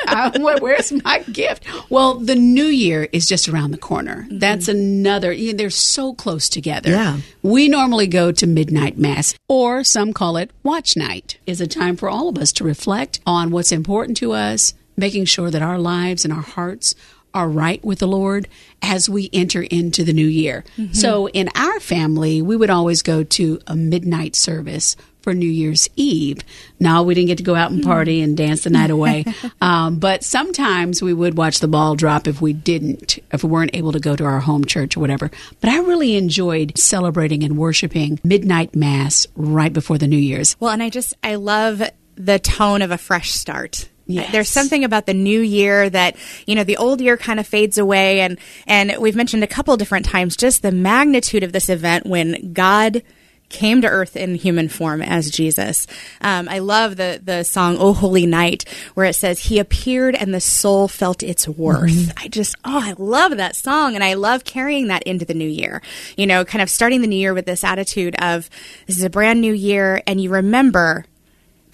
Where's 0.62 0.90
my 1.04 1.18
gift? 1.30 1.66
Well, 1.90 2.14
the 2.14 2.36
new 2.36 2.64
year 2.64 3.06
is 3.12 3.28
just 3.28 3.46
around 3.46 3.72
the 3.72 3.78
corner. 3.78 4.22
Mm-hmm. 4.22 4.38
That's 4.38 4.66
another, 4.66 5.30
you 5.30 5.52
know, 5.52 5.58
they're 5.58 5.68
so 5.68 6.14
close 6.14 6.48
together. 6.48 6.88
Yeah. 6.88 7.18
We 7.42 7.68
normally 7.68 8.06
go 8.06 8.32
to 8.32 8.46
midnight 8.46 8.96
mass, 8.96 9.34
or 9.46 9.84
some 9.84 10.14
call 10.14 10.38
it 10.38 10.50
watch 10.62 10.96
night, 10.96 11.36
is 11.46 11.60
a 11.60 11.66
time 11.66 11.96
for 11.96 12.08
all 12.08 12.30
of 12.30 12.38
us 12.38 12.50
to 12.52 12.64
reflect 12.64 13.20
on 13.26 13.50
what's 13.50 13.72
important 13.72 14.16
to 14.18 14.32
us, 14.32 14.72
making 14.96 15.26
sure 15.26 15.50
that 15.50 15.60
our 15.60 15.78
lives 15.78 16.24
and 16.24 16.32
our 16.32 16.40
hearts 16.40 16.94
are 17.34 17.48
right 17.48 17.84
with 17.84 17.98
the 17.98 18.06
Lord 18.06 18.48
as 18.80 19.08
we 19.08 19.28
enter 19.32 19.62
into 19.62 20.04
the 20.04 20.12
new 20.12 20.26
year. 20.26 20.64
So 20.92 21.28
in 21.28 21.48
our 21.54 21.80
family, 21.80 22.40
we 22.40 22.56
would 22.56 22.70
always 22.70 23.02
go 23.02 23.24
to 23.24 23.60
a 23.66 23.74
midnight 23.74 24.36
service 24.36 24.96
for 25.24 25.34
New 25.34 25.48
Year's 25.48 25.88
Eve. 25.96 26.40
Now 26.78 27.02
we 27.02 27.14
didn't 27.14 27.28
get 27.28 27.38
to 27.38 27.44
go 27.44 27.54
out 27.54 27.70
and 27.70 27.82
party 27.82 28.20
and 28.20 28.36
dance 28.36 28.64
the 28.64 28.70
night 28.70 28.90
away. 28.90 29.24
um, 29.60 29.98
but 29.98 30.22
sometimes 30.22 31.02
we 31.02 31.14
would 31.14 31.36
watch 31.36 31.60
the 31.60 31.66
ball 31.66 31.96
drop 31.96 32.28
if 32.28 32.42
we 32.42 32.52
didn't, 32.52 33.18
if 33.32 33.42
we 33.42 33.48
weren't 33.48 33.74
able 33.74 33.92
to 33.92 34.00
go 34.00 34.14
to 34.14 34.24
our 34.24 34.40
home 34.40 34.66
church 34.66 34.96
or 34.96 35.00
whatever. 35.00 35.30
But 35.62 35.70
I 35.70 35.78
really 35.78 36.16
enjoyed 36.16 36.76
celebrating 36.76 37.42
and 37.42 37.56
worshiping 37.56 38.20
midnight 38.22 38.76
mass 38.76 39.26
right 39.34 39.72
before 39.72 39.96
the 39.96 40.06
New 40.06 40.18
Year's. 40.18 40.56
Well, 40.60 40.72
and 40.72 40.82
I 40.82 40.90
just 40.90 41.14
I 41.24 41.36
love 41.36 41.82
the 42.16 42.38
tone 42.38 42.82
of 42.82 42.90
a 42.90 42.98
fresh 42.98 43.32
start. 43.32 43.88
Yes. 44.06 44.32
There's 44.32 44.48
something 44.48 44.84
about 44.84 45.06
the 45.06 45.14
new 45.14 45.40
year 45.40 45.88
that, 45.88 46.16
you 46.46 46.54
know, 46.54 46.64
the 46.64 46.76
old 46.76 47.00
year 47.00 47.16
kind 47.16 47.40
of 47.40 47.46
fades 47.46 47.78
away 47.78 48.20
and 48.20 48.38
and 48.66 48.96
we've 48.98 49.16
mentioned 49.16 49.42
a 49.44 49.48
couple 49.48 49.76
different 49.76 50.06
times 50.06 50.36
just 50.36 50.62
the 50.62 50.72
magnitude 50.72 51.42
of 51.42 51.52
this 51.52 51.68
event 51.68 52.06
when 52.06 52.52
God 52.52 53.02
came 53.48 53.82
to 53.82 53.88
earth 53.88 54.16
in 54.16 54.34
human 54.34 54.68
form 54.68 55.00
as 55.00 55.30
Jesus. 55.30 55.86
Um, 56.20 56.48
I 56.48 56.58
love 56.58 56.96
the 56.96 57.20
the 57.22 57.44
song 57.44 57.76
"Oh 57.78 57.92
Holy 57.92 58.26
Night" 58.26 58.64
where 58.94 59.06
it 59.06 59.14
says 59.14 59.38
He 59.38 59.58
appeared 59.58 60.14
and 60.14 60.34
the 60.34 60.40
soul 60.40 60.88
felt 60.88 61.22
its 61.22 61.46
worth. 61.48 62.12
I 62.16 62.28
just 62.28 62.56
oh 62.64 62.80
I 62.82 62.94
love 62.98 63.36
that 63.36 63.56
song 63.56 63.94
and 63.94 64.04
I 64.04 64.14
love 64.14 64.44
carrying 64.44 64.88
that 64.88 65.04
into 65.04 65.24
the 65.24 65.34
new 65.34 65.48
year. 65.48 65.82
You 66.16 66.26
know, 66.26 66.44
kind 66.44 66.62
of 66.62 66.68
starting 66.68 67.00
the 67.00 67.06
new 67.06 67.16
year 67.16 67.32
with 67.32 67.46
this 67.46 67.64
attitude 67.64 68.16
of 68.20 68.50
this 68.86 68.98
is 68.98 69.04
a 69.04 69.10
brand 69.10 69.40
new 69.40 69.54
year 69.54 70.02
and 70.06 70.20
you 70.20 70.30
remember 70.30 71.06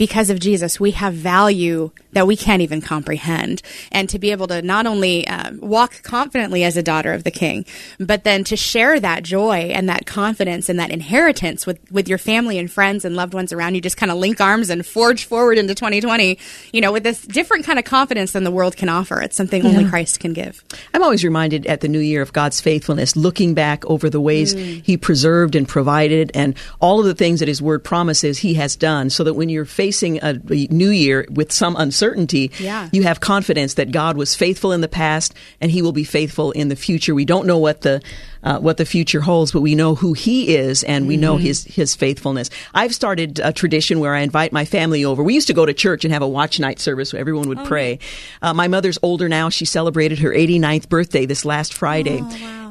because 0.01 0.31
of 0.31 0.41
Jesus, 0.41 0.81
we 0.81 0.93
have 0.93 1.13
value 1.13 1.91
that 2.13 2.27
we 2.27 2.35
can't 2.35 2.63
even 2.63 2.81
comprehend. 2.81 3.61
And 3.93 4.09
to 4.09 4.19
be 4.19 4.31
able 4.31 4.47
to 4.49 4.63
not 4.63 4.87
only 4.87 5.29
uh, 5.29 5.53
walk 5.61 6.03
confidently 6.03 6.65
as 6.65 6.79
a 6.79 6.83
daughter 6.83 7.13
of 7.13 7.25
the 7.25 7.31
King, 7.31 7.67
but 7.99 8.25
then 8.25 8.43
to 8.45 8.57
share 8.57 8.99
that 8.99 9.23
joy 9.23 9.71
and 9.75 9.91
that 9.91 10.07
confidence 10.07 10.71
and 10.71 10.79
that 10.79 10.91
inheritance 10.91 11.67
with, 11.67 11.79
with 11.91 12.09
your 12.09 12.17
family 12.17 12.59
and 12.59 12.71
friends 12.71 13.05
and 13.05 13.15
loved 13.15 13.35
ones 13.35 13.53
around 13.53 13.75
you, 13.75 13.83
just 13.83 13.99
kind 13.99 14.11
of 14.11 14.17
link 14.17 14.41
arms 14.41 14.71
and 14.71 14.87
forge 14.87 15.27
forward 15.27 15.59
into 15.59 15.75
2020, 15.75 16.39
you 16.73 16.81
know, 16.81 16.93
with 16.93 17.03
this 17.03 17.21
different 17.21 17.67
kind 17.67 17.79
of 17.79 17.85
confidence 17.85 18.33
than 18.33 18.43
the 18.43 18.51
world 18.51 18.79
can 18.79 18.89
offer. 18.89 19.21
It's 19.21 19.37
something 19.37 19.67
only 19.67 19.85
Christ 19.91 20.19
can 20.19 20.33
give. 20.33 20.65
I'm 20.95 21.03
always 21.03 21.25
reminded 21.25 21.67
at 21.67 21.83
the 21.83 21.89
new 21.89 22.01
year 22.01 22.23
of 22.23 22.33
God's 22.33 22.61
faithfulness, 22.61 23.17
looking 23.17 23.53
back 23.53 23.85
over 23.85 24.09
the 24.09 24.21
ways 24.21 24.53
He 24.53 24.97
preserved 24.97 25.55
and 25.55 25.69
provided 25.69 26.31
and 26.35 26.57
all 26.81 27.01
of 27.01 27.07
the 27.07 27.15
things 27.15 27.41
that 27.41 27.49
His 27.49 27.61
Word 27.61 27.85
promises 27.85 28.39
He 28.39 28.55
has 28.55 28.77
done, 28.77 29.11
so 29.11 29.25
that 29.25 29.35
when 29.35 29.51
you're 29.51 29.67
facing 29.91 30.19
a, 30.23 30.39
a 30.53 30.67
new 30.71 30.91
year 30.91 31.27
with 31.31 31.51
some 31.51 31.75
uncertainty, 31.75 32.53
Yeah. 32.61 32.89
you 32.93 33.03
have 33.03 33.19
confidence 33.19 33.75
that 33.75 33.91
God 33.91 34.17
was 34.17 34.37
faithful 34.37 34.71
in 34.71 34.83
the 34.83 34.89
past 34.89 35.35
and 35.61 35.69
He 35.73 35.83
will 35.83 35.91
be 35.93 36.05
faithful 36.05 36.53
in 36.53 36.69
the 36.69 36.77
future. 36.77 37.13
We 37.13 37.25
don't 37.25 37.45
know 37.47 37.59
what 37.59 37.81
the 37.81 38.01
uh, 38.43 38.59
what 38.59 38.79
the 38.79 38.87
future 38.87 39.21
holds, 39.21 39.53
but 39.53 39.61
we 39.61 39.75
know 39.75 39.95
who 39.97 40.13
He 40.15 40.55
is 40.57 40.85
and 40.85 41.09
we 41.09 41.17
know 41.17 41.37
His 41.39 41.65
His 41.65 41.97
faithfulness. 41.97 42.51
I've 42.73 42.95
started 42.95 43.41
a 43.43 43.53
tradition 43.53 43.99
where 44.01 44.15
I 44.15 44.21
invite 44.21 44.53
my 44.53 44.65
family 44.65 45.05
over. 45.05 45.23
We 45.25 45.35
used 45.35 45.49
to 45.49 45.55
go 45.55 45.67
to 45.67 45.75
church 45.75 46.05
and 46.05 46.13
have 46.15 46.23
a 46.23 46.29
watch 46.29 46.61
night 46.61 46.79
service 46.79 47.13
where 47.13 47.21
everyone 47.21 47.49
would 47.49 47.65
pray. 47.67 47.99
Uh, 48.41 48.55
my 48.55 48.69
mother's 48.69 48.99
older 49.03 49.29
now; 49.29 49.49
she 49.51 49.65
celebrated 49.65 50.21
her 50.21 50.31
89th 50.31 50.89
birthday 50.89 51.27
this 51.27 51.45
last 51.45 51.75
Friday, 51.75 52.23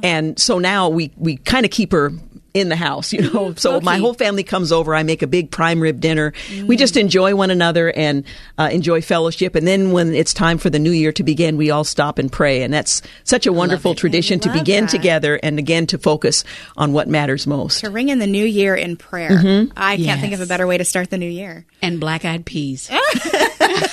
and 0.02 0.40
so 0.40 0.58
now 0.58 0.88
we 0.90 1.12
we 1.18 1.36
kind 1.38 1.66
of 1.66 1.72
keep 1.72 1.92
her 1.92 2.14
in 2.60 2.70
the 2.70 2.76
house, 2.76 3.14
you 3.14 3.22
know. 3.22 3.54
So 3.56 3.82
my 3.82 3.98
whole 3.98 4.14
family 4.14 4.44
comes 4.44 4.72
over. 4.72 4.94
I 4.96 5.04
make 5.04 5.22
a 5.22 5.28
big 5.28 5.52
prime 5.52 5.82
rib 5.82 6.00
dinner. 6.00 6.34
We 6.66 6.78
just 6.78 6.98
enjoy 6.98 7.36
one 7.36 7.52
another 7.52 7.92
and 7.92 8.24
uh, 8.58 8.70
enjoy 8.72 9.02
fellowship. 9.02 9.56
And 9.56 9.68
then 9.68 9.92
when 9.92 10.14
it's 10.14 10.34
time 10.34 10.58
for 10.58 10.70
the 10.70 10.80
new 10.80 10.92
year 10.92 11.12
to 11.14 11.24
begin, 11.24 11.58
we 11.58 11.72
all 11.72 11.84
stop 11.84 12.20
and 12.20 12.32
pray. 12.32 12.62
And 12.62 12.74
that's 12.74 13.02
such 13.24 13.48
a 13.48 13.54
wonderful 13.54 13.96
tradition 13.96 14.40
to 14.42 14.52
begin 14.52 14.86
that. 14.86 14.92
together 14.92 15.40
and 15.42 15.60
again 15.60 15.88
to 15.88 15.98
focus 15.98 16.44
on 16.78 16.94
what 16.94 17.08
matters 17.08 17.48
most. 17.48 17.82
To 17.82 17.90
ring 17.90 18.10
in 18.10 18.20
the 18.20 18.28
new 18.28 18.46
year 18.46 18.76
in 18.76 18.98
prayer. 18.98 19.68
I 19.76 19.98
can't 19.98 20.22
think 20.22 20.34
of 20.34 20.42
a 20.42 20.46
better 20.46 20.68
way 20.68 20.78
to 20.78 20.86
start 20.86 21.10
the 21.10 21.18
new 21.18 21.30
year. 21.30 21.66
And 21.82 22.00
black 22.00 22.26
eyed 22.26 22.46
peas. 22.46 22.90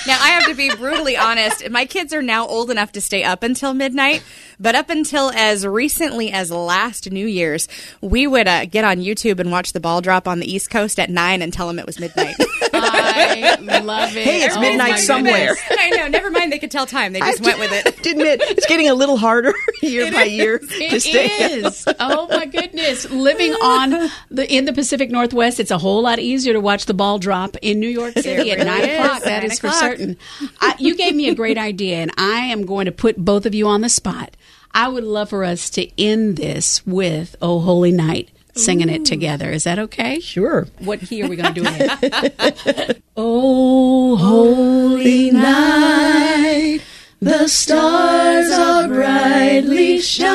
Now, 0.07 0.17
I 0.21 0.29
have 0.29 0.45
to 0.45 0.55
be 0.55 0.73
brutally 0.73 1.17
honest. 1.17 1.69
My 1.69 1.85
kids 1.85 2.13
are 2.13 2.21
now 2.21 2.47
old 2.47 2.71
enough 2.71 2.93
to 2.93 3.01
stay 3.01 3.23
up 3.23 3.43
until 3.43 3.73
midnight, 3.73 4.23
but 4.59 4.73
up 4.73 4.89
until 4.89 5.31
as 5.31 5.67
recently 5.67 6.31
as 6.31 6.49
last 6.49 7.11
New 7.11 7.27
Year's, 7.27 7.67
we 8.01 8.25
would 8.25 8.47
uh, 8.47 8.56
get 8.65 8.83
on 8.83 8.97
YouTube 8.97 9.39
and 9.39 9.51
watch 9.51 9.73
the 9.73 9.79
ball 9.79 10.01
drop 10.01 10.27
on 10.27 10.39
the 10.39 10.51
East 10.51 10.69
Coast 10.69 10.99
at 10.99 11.09
9 11.09 11.41
and 11.41 11.51
tell 11.53 11.67
them 11.67 11.79
it 11.79 11.85
was 11.85 11.99
midnight. 11.99 12.35
I 12.73 13.81
love 13.83 14.15
it. 14.15 14.23
Hey, 14.23 14.43
it's 14.43 14.55
Oh, 14.57 14.61
midnight 14.61 14.99
somewhere. 14.99 15.55
I 15.71 15.89
know. 15.91 16.07
Never 16.07 16.31
mind. 16.31 16.51
They 16.51 16.59
could 16.59 16.71
tell 16.71 16.85
time. 16.85 17.13
They 17.13 17.19
just 17.19 17.41
went 17.41 17.59
with 17.59 17.71
it. 17.71 17.85
have 17.85 18.01
to 18.01 18.09
admit, 18.11 18.41
it's 18.41 18.65
getting 18.65 18.89
a 18.89 18.93
little 18.93 19.17
harder 19.17 19.53
year 19.81 20.11
by 20.11 20.23
year 20.23 20.59
to 20.89 20.99
stay. 20.99 21.25
is. 21.27 21.85
Oh 21.99 22.27
my 22.29 22.45
goodness! 22.45 23.09
Living 23.09 23.51
on 23.61 24.09
the 24.29 24.51
in 24.53 24.65
the 24.65 24.73
Pacific 24.73 25.09
Northwest, 25.11 25.59
it's 25.59 25.71
a 25.71 25.77
whole 25.77 26.01
lot 26.03 26.19
easier 26.19 26.53
to 26.53 26.59
watch 26.61 26.85
the 26.85 26.93
ball 26.93 27.19
drop 27.19 27.55
in 27.61 27.79
New 27.79 27.87
York 27.89 28.13
City 28.13 28.51
at 28.51 28.57
really 28.59 28.65
nine 28.69 28.81
is. 28.89 28.99
o'clock. 28.99 29.23
That 29.23 29.41
Nine 29.43 29.51
is 29.51 29.59
for 29.59 29.67
o'clock. 29.67 29.81
certain. 29.81 30.17
I, 30.61 30.75
you 30.79 30.95
gave 30.95 31.15
me 31.15 31.29
a 31.29 31.35
great 31.35 31.57
idea, 31.57 31.97
and 31.97 32.11
I 32.17 32.39
am 32.45 32.65
going 32.65 32.85
to 32.85 32.91
put 32.91 33.17
both 33.17 33.45
of 33.45 33.53
you 33.53 33.67
on 33.67 33.81
the 33.81 33.89
spot. 33.89 34.35
I 34.71 34.87
would 34.87 35.03
love 35.03 35.29
for 35.29 35.43
us 35.43 35.69
to 35.71 35.89
end 36.01 36.37
this 36.37 36.85
with 36.85 37.35
"Oh 37.41 37.59
Holy 37.59 37.91
Night." 37.91 38.29
Singing 38.57 38.89
it 38.89 39.05
together. 39.05 39.51
Is 39.51 39.63
that 39.65 39.79
okay? 39.79 40.19
Sure. 40.19 40.67
What 40.79 40.99
key 41.01 41.23
are 41.23 41.27
we 41.27 41.35
going 41.35 41.53
to 41.53 41.61
do 41.61 41.67
it 41.69 43.01
oh, 43.17 44.15
holy 44.15 45.31
night, 45.31 46.79
the 47.21 47.47
stars 47.47 48.49
are 48.51 48.87
brightly 48.87 49.99
shining. 49.99 50.27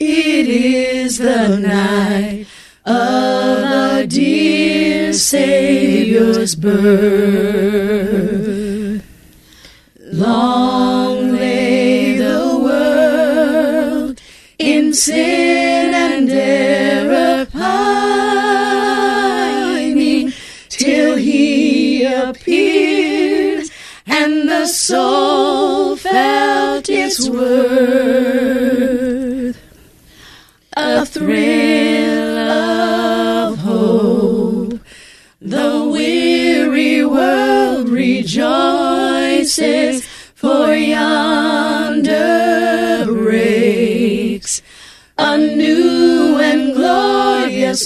It 0.00 0.48
is 0.48 1.18
the 1.18 1.58
night 1.58 2.46
of 2.84 3.64
our 3.64 4.06
dear 4.06 5.12
Savior's 5.12 6.54
birth. 6.54 7.99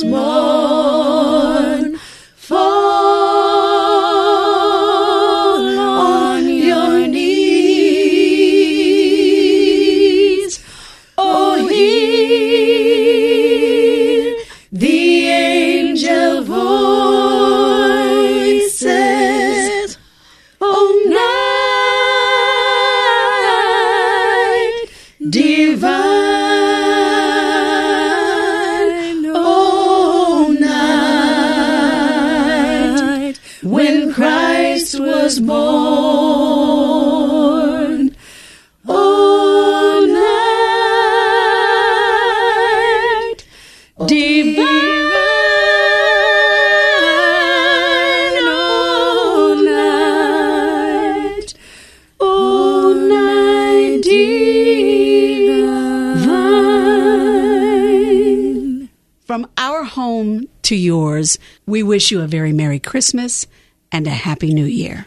Glorious 0.03 0.64
was 35.25 35.41
born. 35.41 35.65
Oh, 38.87 40.05
night 43.33 44.07
divine. 44.07 44.67
Oh, 48.47 49.55
night. 49.65 51.55
Oh, 52.21 52.93
night 53.09 54.03
divine. 58.75 58.91
From 59.25 59.47
our 59.57 59.85
home 59.85 60.49
to 60.65 60.77
yours, 60.77 61.39
we 61.65 61.83
wish 61.83 62.11
you 62.11 62.21
a 62.21 62.27
very 62.27 62.53
Merry 62.53 62.79
Christmas 62.79 63.47
and 63.91 64.07
a 64.07 64.11
Happy 64.11 64.53
New 64.53 64.67
Year. 64.67 65.07